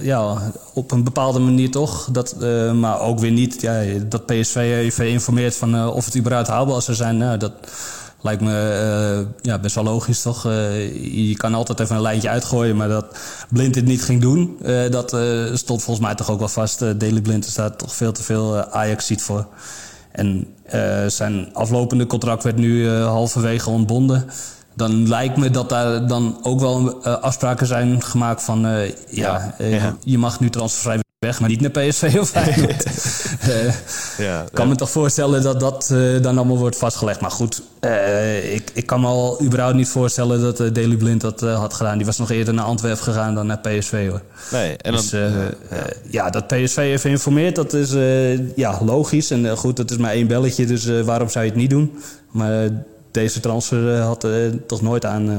ja, 0.00 0.52
op 0.74 0.90
een 0.90 1.04
bepaalde 1.04 1.38
manier 1.38 1.70
toch. 1.70 2.08
Dat, 2.12 2.36
maar 2.74 3.00
ook 3.00 3.18
weer 3.18 3.30
niet 3.30 3.60
ja, 3.60 3.82
dat 4.08 4.26
PSV 4.26 4.56
even 4.56 5.08
informeert 5.08 5.56
van 5.56 5.88
of 5.88 6.04
het 6.04 6.16
überhaupt 6.16 6.48
haalbaar 6.48 6.82
zou 6.82 6.96
zijn. 6.96 7.16
Nou, 7.16 7.38
dat 7.38 7.52
lijkt 8.20 8.42
me 8.42 9.20
uh, 9.20 9.26
ja, 9.42 9.58
best 9.58 9.74
wel 9.74 9.84
logisch, 9.84 10.22
toch? 10.22 10.46
Uh, 10.46 11.26
je 11.28 11.36
kan 11.36 11.54
altijd 11.54 11.80
even 11.80 11.96
een 11.96 12.02
lijntje 12.02 12.28
uitgooien, 12.28 12.76
maar 12.76 12.88
dat 12.88 13.18
Blind 13.48 13.74
dit 13.74 13.84
niet 13.84 14.02
ging 14.02 14.20
doen, 14.20 14.58
uh, 14.62 14.90
dat 14.90 15.16
stond 15.58 15.82
volgens 15.82 16.06
mij 16.06 16.14
toch 16.14 16.30
ook 16.30 16.38
wel 16.38 16.48
vast. 16.48 16.78
Daily 16.78 17.20
Blind 17.20 17.44
er 17.44 17.50
staat 17.50 17.78
toch 17.78 17.94
veel 17.94 18.12
te 18.12 18.22
veel 18.22 18.64
Ajax 18.64 19.06
ziet 19.06 19.22
voor. 19.22 19.46
En 20.12 20.46
zijn 21.06 21.54
aflopende 21.54 22.06
contract 22.06 22.42
werd 22.42 22.56
nu 22.56 22.88
halverwege 22.88 23.70
ontbonden. 23.70 24.24
Dan 24.74 25.08
lijkt 25.08 25.36
me 25.36 25.50
dat 25.50 25.68
daar 25.68 26.06
dan 26.06 26.38
ook 26.42 26.60
wel 26.60 27.04
afspraken 27.04 27.66
zijn 27.66 28.02
gemaakt 28.02 28.42
van... 28.42 28.60
ja, 28.60 28.84
ja, 29.10 29.54
ja, 29.58 29.96
je 30.04 30.18
mag 30.18 30.40
nu 30.40 30.50
transfervrij 30.50 31.00
weg, 31.28 31.40
maar 31.40 31.48
niet 31.48 31.60
naar 31.60 31.70
PSV 31.70 32.16
of 32.20 32.28
Feyenoord. 32.28 32.84
uh, 33.48 33.64
ja, 34.26 34.44
kan 34.52 34.64
ja. 34.64 34.70
me 34.70 34.76
toch 34.76 34.90
voorstellen 34.90 35.42
dat 35.42 35.60
dat 35.60 35.90
uh, 35.92 36.22
dan 36.22 36.36
allemaal 36.38 36.58
wordt 36.58 36.76
vastgelegd. 36.76 37.20
Maar 37.20 37.30
goed, 37.30 37.62
uh, 37.80 38.54
ik, 38.54 38.70
ik 38.74 38.86
kan 38.86 39.00
me 39.00 39.06
al 39.06 39.42
überhaupt 39.42 39.76
niet 39.76 39.88
voorstellen 39.88 40.40
dat 40.40 40.60
uh, 40.60 40.72
Daley 40.72 40.96
Blind 40.96 41.20
dat 41.20 41.40
had 41.40 41.74
gedaan. 41.74 41.96
Die 41.96 42.06
was 42.06 42.18
nog 42.18 42.30
eerder 42.30 42.54
naar 42.54 42.64
Antwerpen 42.64 43.02
gegaan 43.02 43.34
dan 43.34 43.46
naar 43.46 43.58
PSV 43.58 44.08
hoor. 44.08 44.22
Nee, 44.52 44.76
en 44.76 44.92
dan, 44.92 45.00
dus, 45.00 45.10
ja. 45.10 45.50
ja. 46.10 46.30
dat 46.30 46.46
PSV 46.46 46.76
even 46.76 47.10
informeert, 47.10 47.54
dat 47.54 47.72
is 47.72 47.90
ja, 48.54 48.78
logisch. 48.84 49.30
En 49.30 49.56
goed, 49.56 49.76
dat 49.76 49.90
is 49.90 49.96
maar 49.96 50.12
één 50.12 50.26
belletje, 50.26 50.66
dus 50.66 51.02
waarom 51.04 51.28
zou 51.28 51.44
je 51.44 51.50
het 51.50 51.60
niet 51.60 51.70
doen? 51.70 51.98
Maar 52.30 52.70
deze 53.10 53.40
transfer 53.40 54.00
had 54.00 54.26
toch 54.66 54.82
nooit 54.82 55.04
aan, 55.04 55.30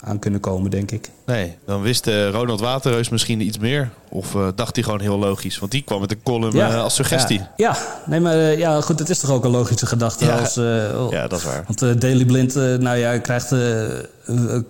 aan 0.00 0.18
kunnen 0.18 0.40
komen, 0.40 0.70
denk 0.70 0.90
ik. 0.90 1.10
Nee, 1.26 1.56
dan 1.66 1.82
wist 1.82 2.06
uh, 2.06 2.30
Ronald 2.30 2.60
Waterreus 2.60 3.08
misschien 3.08 3.40
iets 3.40 3.58
meer. 3.58 3.90
Of 4.08 4.34
uh, 4.34 4.48
dacht 4.54 4.74
hij 4.74 4.84
gewoon 4.84 5.00
heel 5.00 5.18
logisch? 5.18 5.58
Want 5.58 5.72
die 5.72 5.82
kwam 5.82 6.00
met 6.00 6.10
een 6.10 6.22
column 6.22 6.56
ja, 6.56 6.70
uh, 6.70 6.82
als 6.82 6.94
suggestie. 6.94 7.38
Ja, 7.38 7.46
ja. 7.56 7.76
nee, 8.06 8.20
maar 8.20 8.58
ja, 8.58 8.80
goed, 8.80 8.98
het 8.98 9.08
is 9.08 9.18
toch 9.18 9.30
ook 9.30 9.44
een 9.44 9.50
logische 9.50 9.86
gedachte. 9.86 10.24
Ja, 10.24 10.38
als, 10.38 10.58
oh. 10.58 11.06
ja 11.10 11.28
dat 11.28 11.38
is 11.38 11.44
waar. 11.44 11.64
Want 11.66 12.00
Daily 12.00 12.24
Blind, 12.24 12.54
nou 12.54 12.96
ja, 12.96 13.18
krijgt 13.18 13.54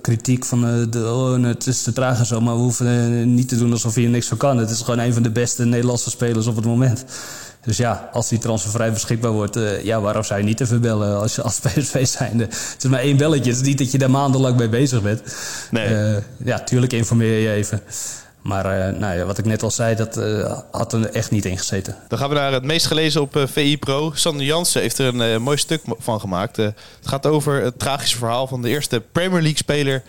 kritiek 0.00 0.44
van 0.44 0.90
de, 0.90 1.12
oh, 1.12 1.44
het 1.44 1.66
is 1.66 1.82
te 1.82 1.92
traag 1.92 2.18
en 2.18 2.26
zo. 2.26 2.40
Maar 2.40 2.54
we 2.54 2.60
hoeven 2.60 3.34
niet 3.34 3.48
te 3.48 3.58
doen 3.58 3.72
alsof 3.72 3.94
hij 3.94 4.04
er 4.04 4.10
niks 4.10 4.26
van 4.26 4.36
kan. 4.36 4.58
Het 4.58 4.70
is 4.70 4.80
gewoon 4.80 4.98
een 4.98 5.12
van 5.12 5.22
de 5.22 5.30
beste 5.30 5.64
Nederlandse 5.64 6.10
spelers 6.10 6.46
op 6.46 6.56
het 6.56 6.64
moment. 6.64 7.04
Dus 7.66 7.76
ja, 7.76 8.08
als 8.12 8.28
die 8.28 8.38
transfervrij 8.38 8.92
beschikbaar 8.92 9.30
wordt, 9.30 9.56
uh, 9.56 9.84
ja, 9.84 10.00
waarom 10.00 10.22
zou 10.24 10.40
je 10.40 10.46
niet 10.46 10.60
even 10.60 10.80
bellen 10.80 11.20
als 11.20 11.40
als 11.40 11.60
PSV 11.64 12.06
zijnde? 12.06 12.44
Het 12.44 12.76
is 12.78 12.90
maar 12.90 13.00
één 13.00 13.16
belletje. 13.16 13.50
Het 13.50 13.60
is 13.60 13.66
niet 13.66 13.78
dat 13.78 13.92
je 13.92 13.98
daar 13.98 14.10
maandenlang 14.10 14.56
mee 14.56 14.68
bezig 14.68 15.02
bent. 15.02 15.22
Nee. 15.70 15.88
Uh, 15.88 16.16
ja, 16.44 16.58
tuurlijk 16.58 16.92
informeer 16.92 17.38
je 17.38 17.50
even. 17.50 17.80
Maar 18.42 18.64
uh, 18.64 18.98
nou 18.98 19.16
ja, 19.18 19.24
wat 19.24 19.38
ik 19.38 19.44
net 19.44 19.62
al 19.62 19.70
zei, 19.70 19.94
dat 19.94 20.16
uh, 20.16 20.58
had 20.70 20.92
er 20.92 21.10
echt 21.10 21.30
niet 21.30 21.44
in 21.44 21.58
gezeten. 21.58 21.96
Dan 22.08 22.18
gaan 22.18 22.28
we 22.28 22.34
naar 22.34 22.52
het 22.52 22.64
meest 22.64 22.86
gelezen 22.86 23.20
op 23.20 23.36
uh, 23.36 23.42
VI 23.46 23.78
Pro. 23.78 24.12
Sander 24.14 24.46
Jansen 24.46 24.80
heeft 24.80 24.98
er 24.98 25.20
een 25.20 25.42
mooi 25.42 25.56
stuk 25.56 25.82
van 25.98 26.20
gemaakt. 26.20 26.56
het 26.56 26.74
gaat 27.02 27.26
over 27.26 27.62
het 27.62 27.78
tragische 27.78 28.16
verhaal 28.16 28.46
van 28.46 28.62
de 28.62 28.68
eerste 28.68 29.02
Premier 29.12 29.40
League 29.40 29.58
speler 29.58 30.02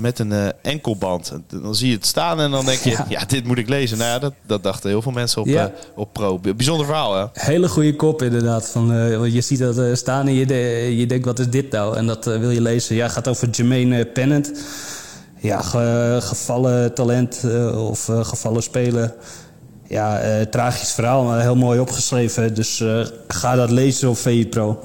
met 0.00 0.18
een 0.18 0.30
uh, 0.30 0.46
enkelband. 0.62 1.32
Dan 1.46 1.74
zie 1.74 1.88
je 1.88 1.94
het 1.94 2.06
staan 2.06 2.40
en 2.40 2.50
dan 2.50 2.64
denk 2.64 2.78
je, 2.78 2.98
ja, 3.08 3.24
dit 3.24 3.44
moet 3.44 3.58
ik 3.58 3.68
lezen. 3.68 3.98
Nou 3.98 4.10
ja, 4.10 4.18
dat, 4.18 4.32
dat 4.46 4.62
dachten 4.62 4.90
heel 4.90 5.02
veel 5.02 5.12
mensen 5.12 5.40
op, 5.40 5.46
ja. 5.46 5.66
uh, 5.66 5.72
op 5.94 6.12
Pro. 6.12 6.38
Bijzonder 6.38 6.86
verhaal, 6.86 7.16
hè? 7.16 7.26
Hele 7.32 7.68
goede 7.68 7.96
kop, 7.96 8.22
inderdaad. 8.22 8.68
Van, 8.68 8.92
uh, 8.92 9.34
je 9.34 9.40
ziet 9.40 9.58
dat 9.58 9.98
staan 9.98 10.26
en 10.26 10.34
je, 10.34 10.46
de, 10.46 10.94
je 10.96 11.06
denkt, 11.06 11.24
wat 11.24 11.38
is 11.38 11.50
dit 11.50 11.70
nou? 11.70 11.96
En 11.96 12.06
dat 12.06 12.24
wil 12.24 12.50
je 12.50 12.60
lezen. 12.60 12.96
Ja, 12.96 13.02
het 13.02 13.12
gaat 13.12 13.28
over 13.28 13.48
Jermaine 13.48 14.04
Pennant. 14.06 14.52
Ja, 15.38 15.62
ge, 15.62 16.18
gevallen 16.20 16.94
talent 16.94 17.44
of 17.74 18.04
gevallen 18.04 18.62
speler. 18.62 19.14
Ja, 19.86 20.20
tragisch 20.50 20.92
verhaal, 20.92 21.24
maar 21.24 21.40
heel 21.40 21.56
mooi 21.56 21.80
opgeschreven. 21.80 22.54
Dus 22.54 22.84
ga 23.28 23.54
dat 23.54 23.70
lezen 23.70 24.08
op 24.08 24.16
VI 24.16 24.48
Pro. 24.48 24.82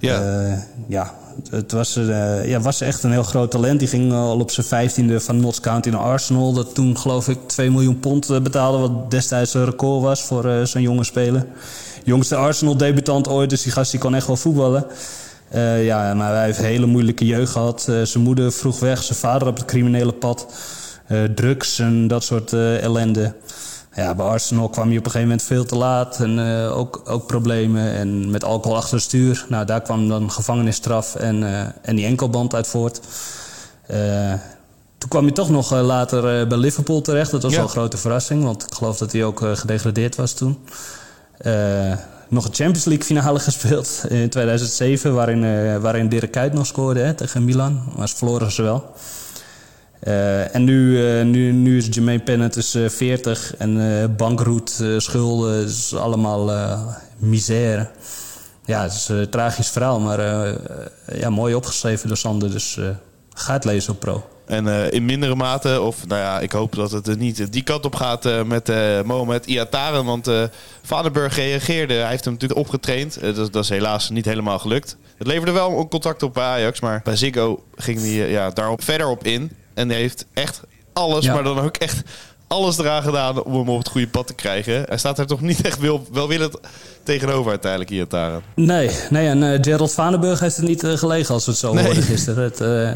Ja. 0.00 0.64
ja, 0.86 1.14
het 1.50 1.72
was, 1.72 1.96
uh, 1.96 2.48
ja, 2.48 2.60
was 2.60 2.80
echt 2.80 3.02
een 3.02 3.12
heel 3.12 3.22
groot 3.22 3.50
talent. 3.50 3.78
Die 3.78 3.88
ging 3.88 4.12
al 4.12 4.40
op 4.40 4.50
zijn 4.50 4.66
vijftiende 4.66 5.20
van 5.20 5.40
Notts 5.40 5.60
County 5.60 5.88
naar 5.88 6.00
Arsenal. 6.00 6.52
Dat 6.52 6.74
toen 6.74 6.98
geloof 6.98 7.28
ik 7.28 7.38
2 7.46 7.70
miljoen 7.70 8.00
pond 8.00 8.30
eh, 8.30 8.40
betaalde. 8.40 8.78
Wat 8.78 9.10
destijds 9.10 9.54
een 9.54 9.64
record 9.64 10.02
was 10.02 10.22
voor 10.22 10.66
zo'n 10.66 10.82
jonge 10.82 11.04
speler. 11.04 11.46
Jongste 12.04 12.36
Arsenal-debutant 12.36 13.28
ooit. 13.28 13.50
Dus 13.50 13.62
die 13.62 13.72
gast 13.72 13.90
die 13.90 14.00
kon 14.00 14.14
echt 14.14 14.26
wel 14.26 14.36
voetballen. 14.36 14.86
Ja, 15.80 16.14
maar 16.14 16.34
hij 16.34 16.44
heeft 16.44 16.58
een 16.58 16.64
hele 16.64 16.86
moeilijke 16.86 17.26
jeugd 17.26 17.52
gehad. 17.52 17.80
zijn 18.02 18.24
moeder 18.24 18.52
vroeg 18.52 18.80
weg. 18.80 19.02
Zijn 19.02 19.18
vader 19.18 19.48
op 19.48 19.56
het 19.56 19.64
criminele 19.64 20.12
pad. 20.12 20.46
drugs 21.34 21.78
en 21.78 22.06
dat 22.06 22.24
soort 22.24 22.52
ellende 22.52 23.34
ja, 23.98 24.14
bij 24.14 24.26
Arsenal 24.26 24.68
kwam 24.68 24.90
je 24.90 24.98
op 24.98 25.04
een 25.04 25.10
gegeven 25.10 25.28
moment 25.28 25.46
veel 25.46 25.64
te 25.64 25.76
laat. 25.76 26.20
En 26.20 26.38
uh, 26.38 26.76
ook, 26.76 27.02
ook 27.04 27.26
problemen. 27.26 27.92
En 27.92 28.30
met 28.30 28.44
alcohol 28.44 28.76
achter 28.76 28.94
het 28.94 29.02
stuur. 29.02 29.46
Nou, 29.48 29.64
daar 29.64 29.80
kwam 29.80 30.08
dan 30.08 30.30
gevangenisstraf 30.30 31.14
en, 31.14 31.42
uh, 31.42 31.60
en 31.82 31.96
die 31.96 32.06
enkelband 32.06 32.54
uit 32.54 32.66
voort. 32.66 33.00
Uh, 33.90 34.32
toen 34.98 35.08
kwam 35.08 35.24
je 35.24 35.32
toch 35.32 35.50
nog 35.50 35.70
later 35.70 36.46
bij 36.46 36.58
Liverpool 36.58 37.00
terecht. 37.00 37.30
Dat 37.30 37.42
was 37.42 37.50
ja. 37.50 37.56
wel 37.56 37.66
een 37.66 37.72
grote 37.72 37.96
verrassing. 37.96 38.44
Want 38.44 38.62
ik 38.62 38.74
geloof 38.74 38.98
dat 38.98 39.12
hij 39.12 39.24
ook 39.24 39.40
gedegradeerd 39.52 40.16
was 40.16 40.32
toen. 40.32 40.58
nog 42.28 42.44
een 42.44 42.54
Champions 42.54 42.84
League 42.84 43.04
finale 43.04 43.38
gespeeld 43.48 44.04
in 44.08 44.28
2007, 44.28 45.14
waarin, 45.14 45.80
waarin 45.80 46.08
Dirk 46.08 46.30
Kuyt 46.30 46.52
nog 46.52 46.66
scoorde 46.66 47.00
hè, 47.00 47.14
tegen 47.14 47.44
Milan. 47.44 47.82
Maar 47.96 48.08
ze 48.08 48.16
verloren 48.16 48.52
ze 48.52 48.62
wel. 48.62 48.92
Uh, 50.02 50.54
en 50.54 50.64
nu, 50.64 50.98
uh, 50.98 51.24
nu, 51.24 51.52
nu 51.52 51.76
is 51.76 51.86
Jermaine 51.90 52.22
Pennant 52.22 52.54
dus, 52.54 52.74
uh, 52.74 52.88
40 52.88 53.56
en 53.56 54.14
bankroet, 54.16 54.84
schulden, 54.96 55.64
is 55.64 55.94
allemaal 55.94 56.50
misère. 57.16 57.90
Ja, 58.64 58.82
het 58.82 58.92
is 58.92 59.08
een 59.08 59.28
tragisch 59.28 59.68
verhaal, 59.68 60.00
maar 60.00 60.20
ja, 61.12 61.30
mooi 61.30 61.54
opgeschreven 61.54 62.08
door 62.08 62.16
Sander. 62.16 62.50
Dus 62.50 62.78
ga 63.34 63.52
het 63.52 63.64
lezen 63.64 63.92
op 63.92 64.00
Pro. 64.00 64.24
En 64.46 64.66
in 64.90 65.04
mindere 65.04 65.34
mate, 65.34 65.80
of 65.80 66.06
nou 66.06 66.20
ja, 66.20 66.40
ik 66.40 66.52
hoop 66.52 66.74
dat 66.74 66.90
het 66.90 67.18
niet 67.18 67.52
die 67.52 67.62
kant 67.62 67.84
op 67.84 67.94
gaat 67.94 68.44
met 68.46 68.72
Mohamed 69.04 69.46
Iataren. 69.46 70.04
Want 70.04 70.30
Vaderburg 70.82 71.36
reageerde. 71.36 71.94
Hij 71.94 72.08
heeft 72.08 72.24
hem 72.24 72.32
natuurlijk 72.32 72.60
opgetraind. 72.60 73.20
Dat, 73.20 73.52
dat, 73.52 73.64
is 73.64 73.68
helaas 73.68 74.10
niet 74.10 74.24
helemaal 74.24 74.58
gelukt. 74.58 74.96
Het 75.18 75.26
leverde 75.26 75.52
wel 75.52 75.78
een 75.78 75.88
contact 75.88 76.22
op 76.22 76.34
bij 76.34 76.44
Ajax, 76.44 76.80
maar 76.80 77.00
bij 77.04 77.16
Ziggo 77.16 77.64
ging 77.74 78.00
hij 78.00 78.30
ja, 78.30 78.50
daarop 78.50 78.82
verder 78.82 79.08
op 79.08 79.24
in. 79.24 79.52
En 79.78 79.88
hij 79.88 79.98
heeft 79.98 80.26
echt 80.34 80.60
alles, 80.92 81.26
maar 81.26 81.42
dan 81.42 81.60
ook 81.60 81.76
echt 81.76 82.02
alles 82.46 82.78
eraan 82.78 83.02
gedaan 83.02 83.42
om 83.42 83.54
hem 83.54 83.68
op 83.68 83.78
het 83.78 83.88
goede 83.88 84.08
pad 84.08 84.26
te 84.26 84.34
krijgen. 84.34 84.84
Hij 84.88 84.98
staat 84.98 85.18
er 85.18 85.26
toch 85.26 85.40
niet 85.40 85.60
echt 85.60 85.78
wel, 85.78 86.06
welwillend 86.12 86.56
tegenover 87.02 87.50
uiteindelijk 87.50 87.90
hier. 87.90 88.06
Nee, 88.54 88.90
nee 89.10 89.28
en 89.28 89.42
uh, 89.42 89.58
Gerald 89.60 89.92
Vanenburg 89.92 90.40
heeft 90.40 90.56
het 90.56 90.66
niet 90.66 90.82
uh, 90.82 90.92
gelegen 90.92 91.34
als 91.34 91.44
we 91.44 91.50
het 91.50 91.60
zo 91.60 91.72
nee. 91.72 91.84
hoorden 91.84 92.02
gisteren. 92.02 92.44
Het, 92.44 92.60
uh, 92.60 92.90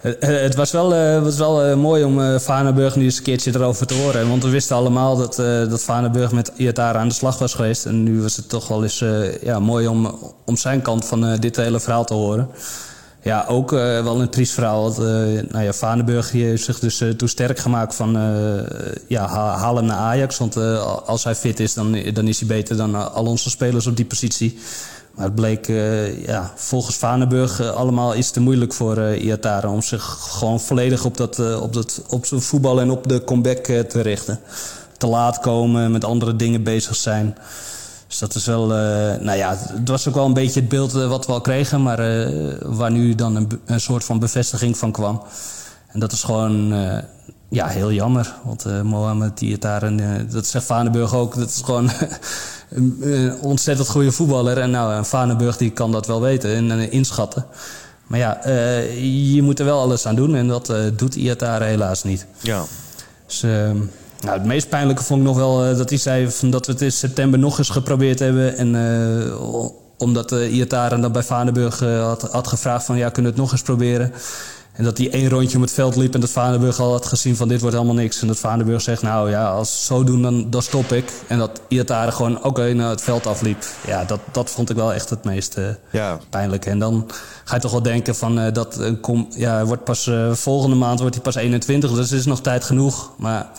het, 0.00 0.26
het, 0.26 0.54
was 0.54 0.70
wel, 0.70 1.20
was 1.22 1.36
wel 1.36 1.76
mooi 1.76 2.04
om 2.04 2.40
Vanenburg 2.40 2.96
nu 2.96 3.04
eens 3.04 3.16
een 3.16 3.22
keertje 3.22 3.54
erover 3.54 3.86
te 3.86 3.94
horen. 3.94 4.28
Want 4.28 4.42
we 4.42 4.48
wisten 4.48 4.76
allemaal 4.76 5.16
dat, 5.16 5.36
dat 5.70 5.82
Vanenburg 5.82 6.32
met 6.32 6.52
Iatara 6.56 6.98
aan 6.98 7.08
de 7.08 7.14
slag 7.14 7.38
was 7.38 7.54
geweest. 7.54 7.86
En 7.86 8.02
nu 8.02 8.22
was 8.22 8.36
het 8.36 8.48
toch 8.48 8.68
wel 8.68 8.82
eens 8.82 9.04
ja, 9.42 9.58
mooi 9.58 9.86
om, 9.86 10.18
om 10.44 10.56
zijn 10.56 10.82
kant 10.82 11.04
van 11.04 11.36
dit 11.36 11.56
hele 11.56 11.80
verhaal 11.80 12.04
te 12.04 12.14
horen. 12.14 12.48
Ja, 13.24 13.44
ook 13.48 13.72
uh, 13.72 13.78
wel 13.78 14.20
een 14.20 14.30
triest 14.30 14.52
verhaal. 14.52 14.82
Want, 14.82 14.98
uh, 14.98 15.04
nou 15.48 15.64
ja, 15.64 15.96
heeft 16.30 16.64
zich 16.64 16.78
dus 16.78 17.00
uh, 17.00 17.10
toen 17.10 17.28
sterk 17.28 17.58
gemaakt 17.58 17.94
van 17.94 18.12
ja, 19.06 19.26
haal 19.56 19.76
hem 19.76 19.84
naar 19.84 19.96
Ajax. 19.96 20.38
Want 20.38 20.56
als 21.06 21.24
hij 21.24 21.34
fit 21.34 21.60
is, 21.60 21.74
dan, 21.74 21.96
dan 22.12 22.28
is 22.28 22.38
hij 22.38 22.48
beter 22.48 22.76
dan 22.76 23.12
al 23.12 23.26
onze 23.26 23.50
spelers 23.50 23.86
op 23.86 23.96
die 23.96 24.04
positie. 24.04 24.58
Maar 25.14 25.24
het 25.24 25.34
bleek 25.34 25.66
ja, 26.26 26.52
volgens 26.54 26.96
Vanenburg 26.96 27.74
allemaal 27.74 28.16
iets 28.16 28.30
te 28.30 28.40
moeilijk 28.40 28.72
voor 28.72 29.14
Iataren... 29.14 29.70
om 29.70 29.82
zich 29.82 30.02
gewoon 30.20 30.60
volledig 30.60 31.04
op, 31.04 31.16
dat, 31.16 31.60
op, 31.60 31.72
dat, 31.72 32.02
op 32.08 32.26
zijn 32.26 32.40
voetbal 32.40 32.80
en 32.80 32.90
op 32.90 33.08
de 33.08 33.24
comeback 33.24 33.64
te 33.64 34.00
richten. 34.00 34.40
Te 34.98 35.06
laat 35.06 35.38
komen, 35.38 35.92
met 35.92 36.04
andere 36.04 36.36
dingen 36.36 36.62
bezig 36.62 36.96
zijn... 36.96 37.36
Dus 38.14 38.22
dat 38.22 38.34
is 38.34 38.46
wel, 38.46 38.62
uh, 38.62 38.76
nou 39.20 39.36
ja, 39.36 39.56
het 39.72 39.88
was 39.88 40.08
ook 40.08 40.14
wel 40.14 40.24
een 40.24 40.34
beetje 40.34 40.60
het 40.60 40.68
beeld 40.68 40.94
uh, 40.94 41.08
wat 41.08 41.26
we 41.26 41.32
al 41.32 41.40
kregen, 41.40 41.82
maar 41.82 42.00
uh, 42.00 42.56
waar 42.62 42.90
nu 42.90 43.14
dan 43.14 43.36
een, 43.36 43.60
een, 43.64 43.80
soort 43.80 44.04
van 44.04 44.18
bevestiging 44.18 44.78
van 44.78 44.92
kwam. 44.92 45.22
En 45.86 46.00
dat 46.00 46.12
is 46.12 46.22
gewoon, 46.22 46.74
ja, 47.48 47.66
heel 47.66 47.92
jammer. 47.92 48.34
Want 48.44 48.82
Mohamed, 48.82 49.38
die 49.38 49.52
het 49.52 49.60
daar, 49.60 49.82
en 49.82 50.26
dat 50.30 50.46
zegt 50.46 50.64
Vanenburg 50.64 51.14
ook, 51.14 51.34
dat 51.34 51.48
is 51.48 51.60
gewoon 51.64 51.90
een, 52.70 52.96
een, 53.00 53.40
ontzettend 53.40 53.88
goede 53.88 54.12
voetballer. 54.12 54.58
En 54.58 54.70
nou, 54.70 55.04
Vanenburg 55.04 55.56
die 55.56 55.70
kan 55.70 55.92
dat 55.92 56.06
wel 56.06 56.20
weten 56.20 56.70
en 56.70 56.90
inschatten. 56.90 57.46
Maar 58.06 58.18
ja, 58.18 58.40
je 59.32 59.42
moet 59.42 59.58
er 59.58 59.64
wel 59.64 59.80
alles 59.80 60.06
aan 60.06 60.14
doen 60.14 60.34
en 60.34 60.48
dat 60.48 60.72
doet 60.96 61.14
Iatare 61.14 61.64
helaas 61.64 62.02
niet. 62.02 62.26
Ja. 62.40 62.64
Dus 63.26 63.42
ehm, 63.42 63.76
nou, 64.20 64.38
het 64.38 64.46
meest 64.46 64.68
pijnlijke 64.68 65.02
vond 65.02 65.20
ik 65.20 65.26
nog 65.26 65.36
wel 65.36 65.70
uh, 65.70 65.76
dat 65.76 65.88
hij 65.88 65.98
zei 65.98 66.30
van 66.30 66.50
dat 66.50 66.66
we 66.66 66.72
het 66.72 66.82
in 66.82 66.92
september 66.92 67.38
nog 67.38 67.58
eens 67.58 67.70
geprobeerd 67.70 68.18
hebben. 68.18 68.56
En 68.56 68.74
uh, 68.74 69.68
omdat 69.98 70.32
uh, 70.32 70.54
Iataren 70.54 71.00
dan 71.00 71.12
bij 71.12 71.22
Vaneburg 71.22 71.80
had, 71.80 72.22
had, 72.22 72.46
gevraagd 72.46 72.84
van 72.84 72.96
ja, 72.96 73.08
kunnen 73.08 73.32
we 73.32 73.36
het 73.36 73.46
nog 73.46 73.52
eens 73.52 73.62
proberen. 73.62 74.12
En 74.72 74.84
dat 74.84 74.98
hij 74.98 75.10
één 75.10 75.28
rondje 75.28 75.56
om 75.56 75.62
het 75.62 75.72
veld 75.72 75.96
liep 75.96 76.14
en 76.14 76.20
dat 76.20 76.30
Vaneburg 76.30 76.80
al 76.80 76.90
had 76.90 77.06
gezien 77.06 77.36
van 77.36 77.48
dit 77.48 77.60
wordt 77.60 77.76
helemaal 77.76 77.96
niks. 77.96 78.20
En 78.20 78.26
dat 78.26 78.38
Vaneburg 78.38 78.82
zegt 78.82 79.02
nou 79.02 79.30
ja, 79.30 79.50
als 79.50 79.78
ze 79.78 79.84
zo 79.84 80.04
doen 80.04 80.22
dan, 80.22 80.50
dan 80.50 80.62
stop 80.62 80.92
ik. 80.92 81.12
En 81.26 81.38
dat 81.38 81.60
Iataren 81.68 82.12
gewoon 82.12 82.36
oké 82.36 82.46
okay, 82.46 82.72
naar 82.72 82.90
het 82.90 83.02
veld 83.02 83.26
afliep. 83.26 83.64
Ja, 83.86 84.04
dat, 84.04 84.20
dat 84.32 84.50
vond 84.50 84.70
ik 84.70 84.76
wel 84.76 84.92
echt 84.92 85.10
het 85.10 85.24
meest 85.24 85.56
ja. 85.90 86.18
pijnlijke. 86.30 86.70
En 86.70 86.78
dan 86.78 87.10
ga 87.44 87.54
je 87.54 87.60
toch 87.60 87.70
wel 87.70 87.82
denken 87.82 88.14
van 88.14 88.52
dat 88.52 88.80
kom, 89.00 89.28
ja, 89.36 89.64
wordt 89.64 89.84
pas 89.84 90.10
volgende 90.32 90.76
maand 90.76 91.00
wordt 91.00 91.14
hij 91.14 91.24
pas 91.24 91.34
21. 91.34 91.92
Dus 91.92 92.12
is 92.12 92.26
nog 92.26 92.40
tijd 92.40 92.64
genoeg. 92.64 93.10
Maar 93.16 93.50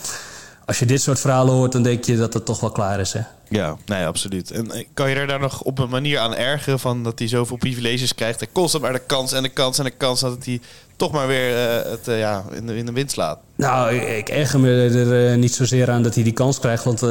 als 0.65 0.79
je 0.79 0.85
dit 0.85 1.01
soort 1.01 1.19
verhalen 1.19 1.53
hoort, 1.53 1.71
dan 1.71 1.83
denk 1.83 2.03
je 2.03 2.17
dat 2.17 2.33
het 2.33 2.45
toch 2.45 2.59
wel 2.59 2.71
klaar 2.71 2.99
is. 2.99 3.13
Hè? 3.13 3.21
Ja, 3.49 3.77
nee, 3.85 4.05
absoluut. 4.05 4.51
En 4.51 4.71
eh, 4.71 4.85
kan 4.93 5.09
je 5.09 5.15
er 5.15 5.27
daar 5.27 5.39
nog 5.39 5.61
op 5.61 5.79
een 5.79 5.89
manier 5.89 6.19
aan 6.19 6.35
ergeren 6.35 6.79
van 6.79 7.03
dat 7.03 7.19
hij 7.19 7.27
zoveel 7.27 7.57
privileges 7.57 8.15
krijgt 8.15 8.41
en 8.41 8.47
constant 8.51 8.83
maar 8.83 8.93
de 8.93 9.01
kans 9.05 9.33
en 9.33 9.43
de 9.43 9.49
kans 9.49 9.77
en 9.77 9.83
de 9.83 9.91
kans 9.91 10.19
dat 10.19 10.45
hij 10.45 10.61
toch 10.95 11.11
maar 11.11 11.27
weer 11.27 11.51
uh, 11.51 11.91
het 11.91 12.07
uh, 12.07 12.19
ja, 12.19 12.43
in, 12.51 12.67
de, 12.67 12.77
in 12.77 12.85
de 12.85 12.91
wind 12.91 13.11
slaat? 13.11 13.39
Nou, 13.55 13.93
ik, 13.93 14.17
ik 14.17 14.29
erger 14.29 14.59
me 14.59 14.69
er 14.69 15.31
uh, 15.31 15.37
niet 15.37 15.53
zozeer 15.53 15.91
aan 15.91 16.03
dat 16.03 16.15
hij 16.15 16.23
die 16.23 16.33
kans 16.33 16.59
krijgt, 16.59 16.83
want 16.83 17.01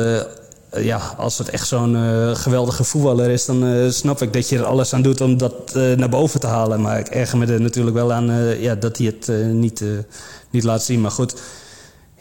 ja, 0.76 1.14
als 1.16 1.38
het 1.38 1.48
echt 1.48 1.66
zo'n 1.66 1.96
geweldige 2.36 2.84
voetballer 2.84 3.30
is, 3.30 3.44
dan 3.44 3.92
snap 3.92 4.22
ik 4.22 4.32
dat 4.32 4.48
je 4.48 4.58
er 4.58 4.64
alles 4.64 4.94
aan 4.94 5.02
doet 5.02 5.20
om 5.20 5.36
dat 5.38 5.74
naar 5.74 6.08
boven 6.08 6.40
te 6.40 6.46
halen. 6.46 6.80
Maar 6.80 6.98
ik 6.98 7.08
erger 7.08 7.38
me 7.38 7.46
er 7.46 7.60
natuurlijk 7.60 7.96
wel 7.96 8.12
aan 8.12 8.58
ja, 8.60 8.74
dat 8.74 8.96
hij 8.96 9.06
het 9.06 9.46
niet, 9.52 9.84
niet 10.50 10.64
laat 10.64 10.82
zien. 10.82 11.00
Maar 11.00 11.10
goed 11.10 11.34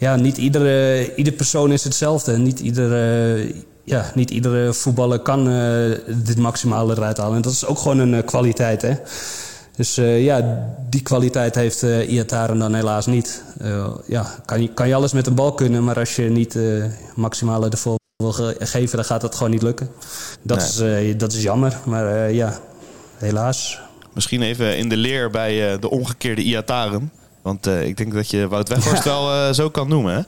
ja, 0.03 0.15
niet 0.15 0.37
iedere, 0.37 1.15
iedere 1.15 1.35
persoon 1.35 1.71
is 1.71 1.83
hetzelfde. 1.83 2.37
Niet 2.37 2.59
iedere, 2.59 3.47
ja, 3.83 4.11
niet 4.15 4.29
iedere 4.29 4.73
voetballer 4.73 5.19
kan 5.19 5.49
uh, 5.49 5.95
dit 6.07 6.37
maximale 6.37 6.95
eruit 6.95 7.17
halen. 7.17 7.35
En 7.35 7.41
dat 7.41 7.51
is 7.51 7.65
ook 7.65 7.77
gewoon 7.77 7.99
een 7.99 8.13
uh, 8.13 8.25
kwaliteit. 8.25 8.81
Hè? 8.81 8.93
Dus 9.75 9.97
uh, 9.97 10.23
ja, 10.23 10.67
die 10.89 11.01
kwaliteit 11.01 11.55
heeft 11.55 11.83
uh, 11.83 12.11
Iataren 12.11 12.59
dan 12.59 12.73
helaas 12.73 13.05
niet. 13.05 13.43
ja, 14.07 14.25
kan, 14.45 14.61
je, 14.61 14.73
kan 14.73 14.87
je 14.87 14.95
alles 14.95 15.13
met 15.13 15.27
een 15.27 15.35
bal 15.35 15.53
kunnen, 15.53 15.83
maar 15.83 15.99
als 15.99 16.15
je 16.15 16.29
niet 16.29 16.57
maximale 17.15 17.69
ervoor 17.69 17.97
wil 18.15 18.31
ge 18.31 18.55
geven, 18.59 18.95
dan 18.95 19.05
gaat 19.05 19.21
dat 19.21 19.35
gewoon 19.35 19.51
niet 19.51 19.61
lukken. 19.61 19.89
Dat, 20.41 20.61
is, 20.61 20.83
dat 21.17 21.33
is 21.33 21.41
jammer, 21.41 21.77
maar 21.85 22.31
ja, 22.31 22.59
helaas. 23.17 23.79
Misschien 24.13 24.41
even 24.41 24.77
in 24.77 24.89
de 24.89 24.97
leer 24.97 25.29
bij 25.29 25.79
de 25.79 25.89
omgekeerde 25.89 26.41
Iataren. 26.41 27.11
Want 27.43 27.67
uh, 27.67 27.87
ik 27.87 27.97
denk 27.97 28.13
dat 28.13 28.29
je 28.29 28.47
Wout 28.47 28.69
Weghorst 28.69 29.03
ja. 29.03 29.09
wel 29.13 29.33
uh, 29.33 29.53
zo 29.53 29.69
kan 29.69 29.87
noemen, 29.87 30.13
hè? 30.13 30.21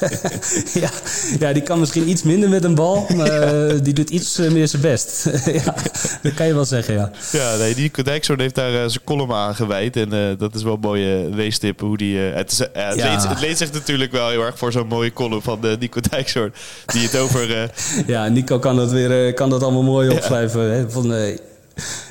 ja, 0.80 0.90
ja, 1.38 1.52
die 1.52 1.62
kan 1.62 1.80
misschien 1.80 2.08
iets 2.08 2.22
minder 2.22 2.48
met 2.48 2.64
een 2.64 2.74
bal, 2.74 3.06
maar 3.16 3.54
uh, 3.54 3.80
die 3.82 3.92
doet 3.92 4.10
iets 4.10 4.36
meer 4.36 4.68
zijn 4.68 4.82
best. 4.82 5.24
ja, 5.64 5.74
dat 6.22 6.34
kan 6.34 6.46
je 6.46 6.54
wel 6.54 6.64
zeggen, 6.64 6.94
ja. 6.94 7.10
Ja, 7.32 7.56
nee, 7.56 7.74
die 7.74 8.02
Dijkzoon 8.02 8.40
heeft 8.40 8.54
daar 8.54 8.90
zijn 8.90 9.04
column 9.04 9.32
aan 9.32 9.54
gewijd. 9.54 9.96
En 9.96 10.36
dat 10.38 10.54
is 10.54 10.62
wel 10.62 10.74
een 10.74 10.80
mooie 10.80 11.28
weestip. 11.30 11.80
Hoe 11.80 11.96
die, 11.96 12.18
het, 12.18 12.52
is, 12.52 12.58
het, 12.58 12.70
ja. 12.72 12.94
leent, 12.94 13.28
het 13.28 13.40
leent 13.40 13.58
zich 13.58 13.72
natuurlijk 13.72 14.12
wel 14.12 14.28
heel 14.28 14.42
erg 14.42 14.58
voor 14.58 14.72
zo'n 14.72 14.86
mooie 14.86 15.12
column 15.12 15.42
van 15.42 15.58
Nico 15.78 16.00
Dijkzoon. 16.10 16.52
Die 16.86 17.02
het 17.02 17.16
over... 17.16 17.70
ja, 18.06 18.28
Nico 18.28 18.58
kan 18.58 18.76
dat, 18.76 18.90
weer, 18.90 19.34
kan 19.34 19.50
dat 19.50 19.62
allemaal 19.62 19.82
mooi 19.82 20.10
opschrijven. 20.10 20.72
Hè? 20.72 20.90
Van, 20.90 21.36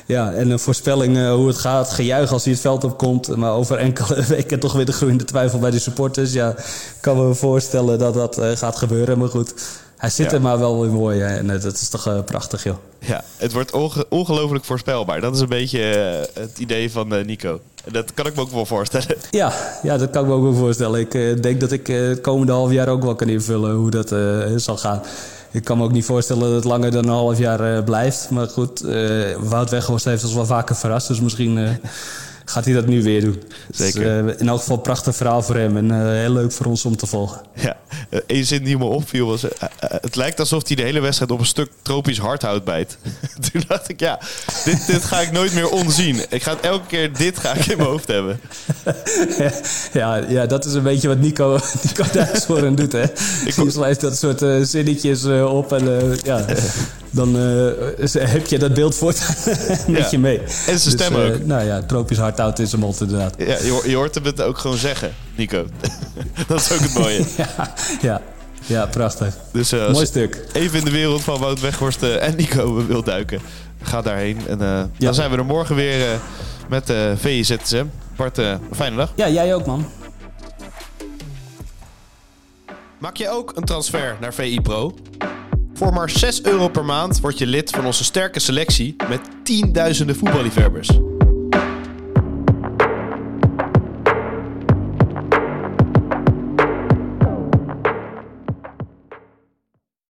ja, 0.06 0.34
en 0.34 0.50
een 0.50 0.60
voorspelling 0.60 1.18
uh, 1.18 1.34
hoe 1.34 1.48
het 1.48 1.58
gaat. 1.58 1.90
Gejuich 1.90 2.32
als 2.32 2.44
hij 2.44 2.54
het 2.54 2.62
veld 2.62 2.84
opkomt. 2.84 3.36
Maar 3.36 3.52
over 3.52 3.78
enkele 3.78 4.24
weken 4.36 4.60
toch 4.60 4.74
weer 4.74 4.86
de 4.86 4.92
groeiende 4.92 5.26
twijfel 5.26 5.60
bij 5.60 5.72
de 5.72 5.80
supporters. 5.80 6.34
Ja, 6.34 6.50
ik 6.50 6.98
kan 7.00 7.28
me 7.28 7.34
voorstellen 7.34 8.00
dat 8.00 8.14
dat 8.14 8.40
uh, 8.40 8.52
gaat 8.52 8.76
gebeuren. 8.76 9.18
Maar 9.18 9.30
goed, 9.30 9.54
hij 9.98 10.10
zit 10.10 10.26
ja. 10.26 10.32
er 10.32 10.42
maar 10.42 10.60
wel 10.60 10.82
weer 10.82 10.92
mooi. 10.92 11.20
Hè? 11.20 11.38
En 11.38 11.46
uh, 11.46 11.62
dat 11.62 11.74
is 11.74 11.90
toch 11.90 12.24
prachtig, 12.26 12.64
joh. 12.64 12.76
Ja, 13.00 13.24
het 13.38 13.54
wordt 13.54 13.72
onge 13.72 14.06
ongelooflijk 14.10 14.66
voorspelbaar. 14.66 15.22
Dat 15.22 15.36
is 15.36 15.42
een 15.42 15.50
beetje 15.50 15.80
het 16.34 16.60
idee 16.60 16.92
van 16.92 17.26
Nico. 17.26 17.60
Dat 17.92 18.14
kan 18.14 18.26
ik 18.26 18.36
me 18.36 18.42
ook 18.42 18.52
wel 18.52 18.66
voorstellen. 18.66 19.18
Ja, 19.32 19.54
ja 19.84 19.98
dat 19.98 20.10
kan 20.10 20.22
ik 20.22 20.28
me 20.28 20.34
ook 20.34 20.44
wel 20.44 20.54
voorstellen. 20.54 21.00
Ik 21.00 21.44
denk 21.44 21.60
dat 21.60 21.72
ik 21.72 21.88
het 21.88 22.22
komende 22.22 22.52
half 22.52 22.72
jaar 22.72 22.88
ook 22.88 23.04
wel 23.04 23.16
kan 23.16 23.30
invullen 23.30 23.76
hoe 23.76 23.92
dat 23.92 24.16
zal 24.62 24.78
gaan 24.78 25.02
ik 25.54 25.64
kan 25.64 25.78
me 25.78 25.84
ook 25.84 25.92
niet 25.92 26.06
voorstellen 26.06 26.44
dat 26.44 26.52
het 26.52 26.64
langer 26.64 26.92
dan 26.92 27.04
een 27.04 27.10
half 27.10 27.38
jaar 27.38 27.78
uh, 27.78 27.84
blijft. 27.84 28.30
Maar 28.30 28.48
goed, 28.48 28.86
uh, 28.86 29.36
Wout 29.40 29.70
Weghorst 29.70 30.06
heeft 30.06 30.24
ons 30.24 30.34
wel 30.34 30.46
vaker 30.46 30.76
verrast. 30.76 31.08
Dus 31.08 31.22
misschien 31.22 31.58
uh, 31.58 31.70
gaat 32.46 32.66
hij 32.66 32.74
dat 32.74 32.86
nu 32.86 33.04
weer 33.04 33.22
doen. 33.22 33.44
Zeker. 33.72 34.26
Dus, 34.26 34.36
in 34.36 34.48
elk 34.48 34.60
geval 34.60 34.76
een 34.76 34.82
prachtig 34.82 35.16
verhaal 35.16 35.42
voor 35.42 35.56
hem. 35.56 35.78
En 35.78 36.16
heel 36.20 36.32
leuk 36.32 36.52
voor 36.52 36.66
ons 36.66 36.86
om 36.86 36.98
te 36.98 37.08
volgen. 37.08 37.42
Ja, 37.54 37.78
één 38.28 38.46
zin 38.46 38.64
die 38.64 38.78
me 38.78 38.86
opviel 38.86 39.28
was... 39.28 39.46
het 39.80 40.16
lijkt 40.16 40.40
alsof 40.40 40.68
hij 40.68 40.76
de 40.76 40.82
hele 40.82 41.00
wedstrijd 41.00 41.32
op 41.32 41.40
een 41.40 41.46
stuk 41.46 41.72
tropisch 41.82 42.18
hardhout 42.18 42.64
bijt. 42.64 42.98
Toen 43.52 43.64
dacht 43.68 43.90
ik, 43.90 44.00
ja, 44.00 44.20
dit, 44.66 44.88
dit 44.88 45.04
ga 45.04 45.20
ik 45.20 45.32
nooit 45.32 45.54
meer 45.54 45.70
onzien. 45.70 46.22
Ik 46.30 46.44
ga 46.44 46.52
het 46.52 46.62
elke 46.62 46.86
keer 46.88 47.14
dit 47.18 47.40
ga 47.40 47.54
ik 47.54 47.66
in 47.66 47.78
mijn 47.78 47.90
hoofd 47.90 48.08
hebben. 48.08 48.40
ja, 49.94 50.16
ja, 50.16 50.46
dat 50.46 50.66
is 50.66 50.74
een 50.74 50.84
beetje 50.84 51.08
wat 51.08 51.18
Nico, 51.18 51.60
Nico 51.84 52.04
Dijkshoorn 52.12 52.76
doet, 52.76 52.92
hè. 52.92 53.04
Ik 53.46 53.54
kom... 53.56 53.72
dat 54.00 54.18
soort 54.18 54.42
uh, 54.42 54.64
zinnetjes 54.64 55.24
uh, 55.24 55.54
op 55.54 55.72
en 55.72 55.84
uh, 55.84 56.18
ja... 56.24 56.46
Dan 57.16 57.36
heb 58.20 58.46
je 58.48 58.60
dat 58.60 58.74
beeld 58.74 58.96
voortaan 58.96 59.36
met 59.88 59.98
ja. 59.98 60.08
je 60.12 60.20
mee. 60.20 60.40
En 60.40 60.50
zijn 60.50 60.76
dus, 60.76 60.92
stem 60.92 61.16
ook. 61.16 61.46
nou 61.46 61.66
ja, 61.66 61.82
tropisch 61.82 62.18
is 62.60 62.72
hem 62.72 62.84
altijd 62.84 63.10
inderdaad. 63.12 63.36
Ja, 63.38 63.46
je, 63.46 63.84
je 63.86 63.96
hoort 63.96 64.16
hem 64.16 64.24
het 64.24 64.42
ook 64.42 64.58
gewoon 64.58 64.78
zeggen, 64.78 65.14
Nico. 65.36 65.66
dat 66.48 66.60
is 66.60 66.72
ook 66.72 66.80
het 66.80 66.94
mooie. 66.94 67.26
ja, 67.38 67.74
ja. 68.02 68.22
Ja, 68.66 68.86
prachtig. 68.86 69.36
Dus 69.52 69.72
eh, 69.72 69.92
Mooi 69.92 70.06
stuk. 70.06 70.46
even 70.54 70.80
in 70.80 70.86
de 70.86 70.92
wereld 70.92 71.22
van 71.22 71.40
Wout 71.40 71.60
Weghorst 71.60 72.04
eh, 72.04 72.28
en 72.28 72.36
Nico 72.36 72.74
wil 72.88 73.04
duiken, 73.04 73.40
ga 73.82 74.02
daarheen. 74.02 74.38
En 74.48 74.62
eh, 74.62 74.84
dan 74.98 75.14
zijn 75.14 75.32
we 75.32 75.38
er 75.38 75.46
morgen 75.46 75.76
weer 75.76 76.20
met 76.70 76.90
uh, 76.90 77.12
VIZSM. 77.16 77.86
Bart, 78.16 78.38
eh, 78.38 78.50
een 78.50 78.76
fijne 78.76 78.96
dag. 78.96 79.12
Ja, 79.16 79.30
jij 79.30 79.56
ook, 79.56 79.66
man. 79.66 79.86
Maak 82.98 83.16
je 83.18 83.30
ook 83.30 83.52
een 83.56 83.64
transfer 83.64 84.18
naar 84.22 84.34
VI 84.34 84.62
Pro? 84.62 84.96
Voor 85.74 85.94
maar 85.94 86.10
6 86.10 86.44
euro 86.44 86.68
per 86.68 86.86
maand 86.86 87.20
word 87.20 87.38
je 87.38 87.48
lid 87.48 87.70
van 87.70 87.86
onze 87.86 88.04
sterke 88.04 88.40
selectie 88.40 88.96
met 89.10 89.22
tienduizenden 89.44 90.16
voetballiefhebbers. 90.16 90.90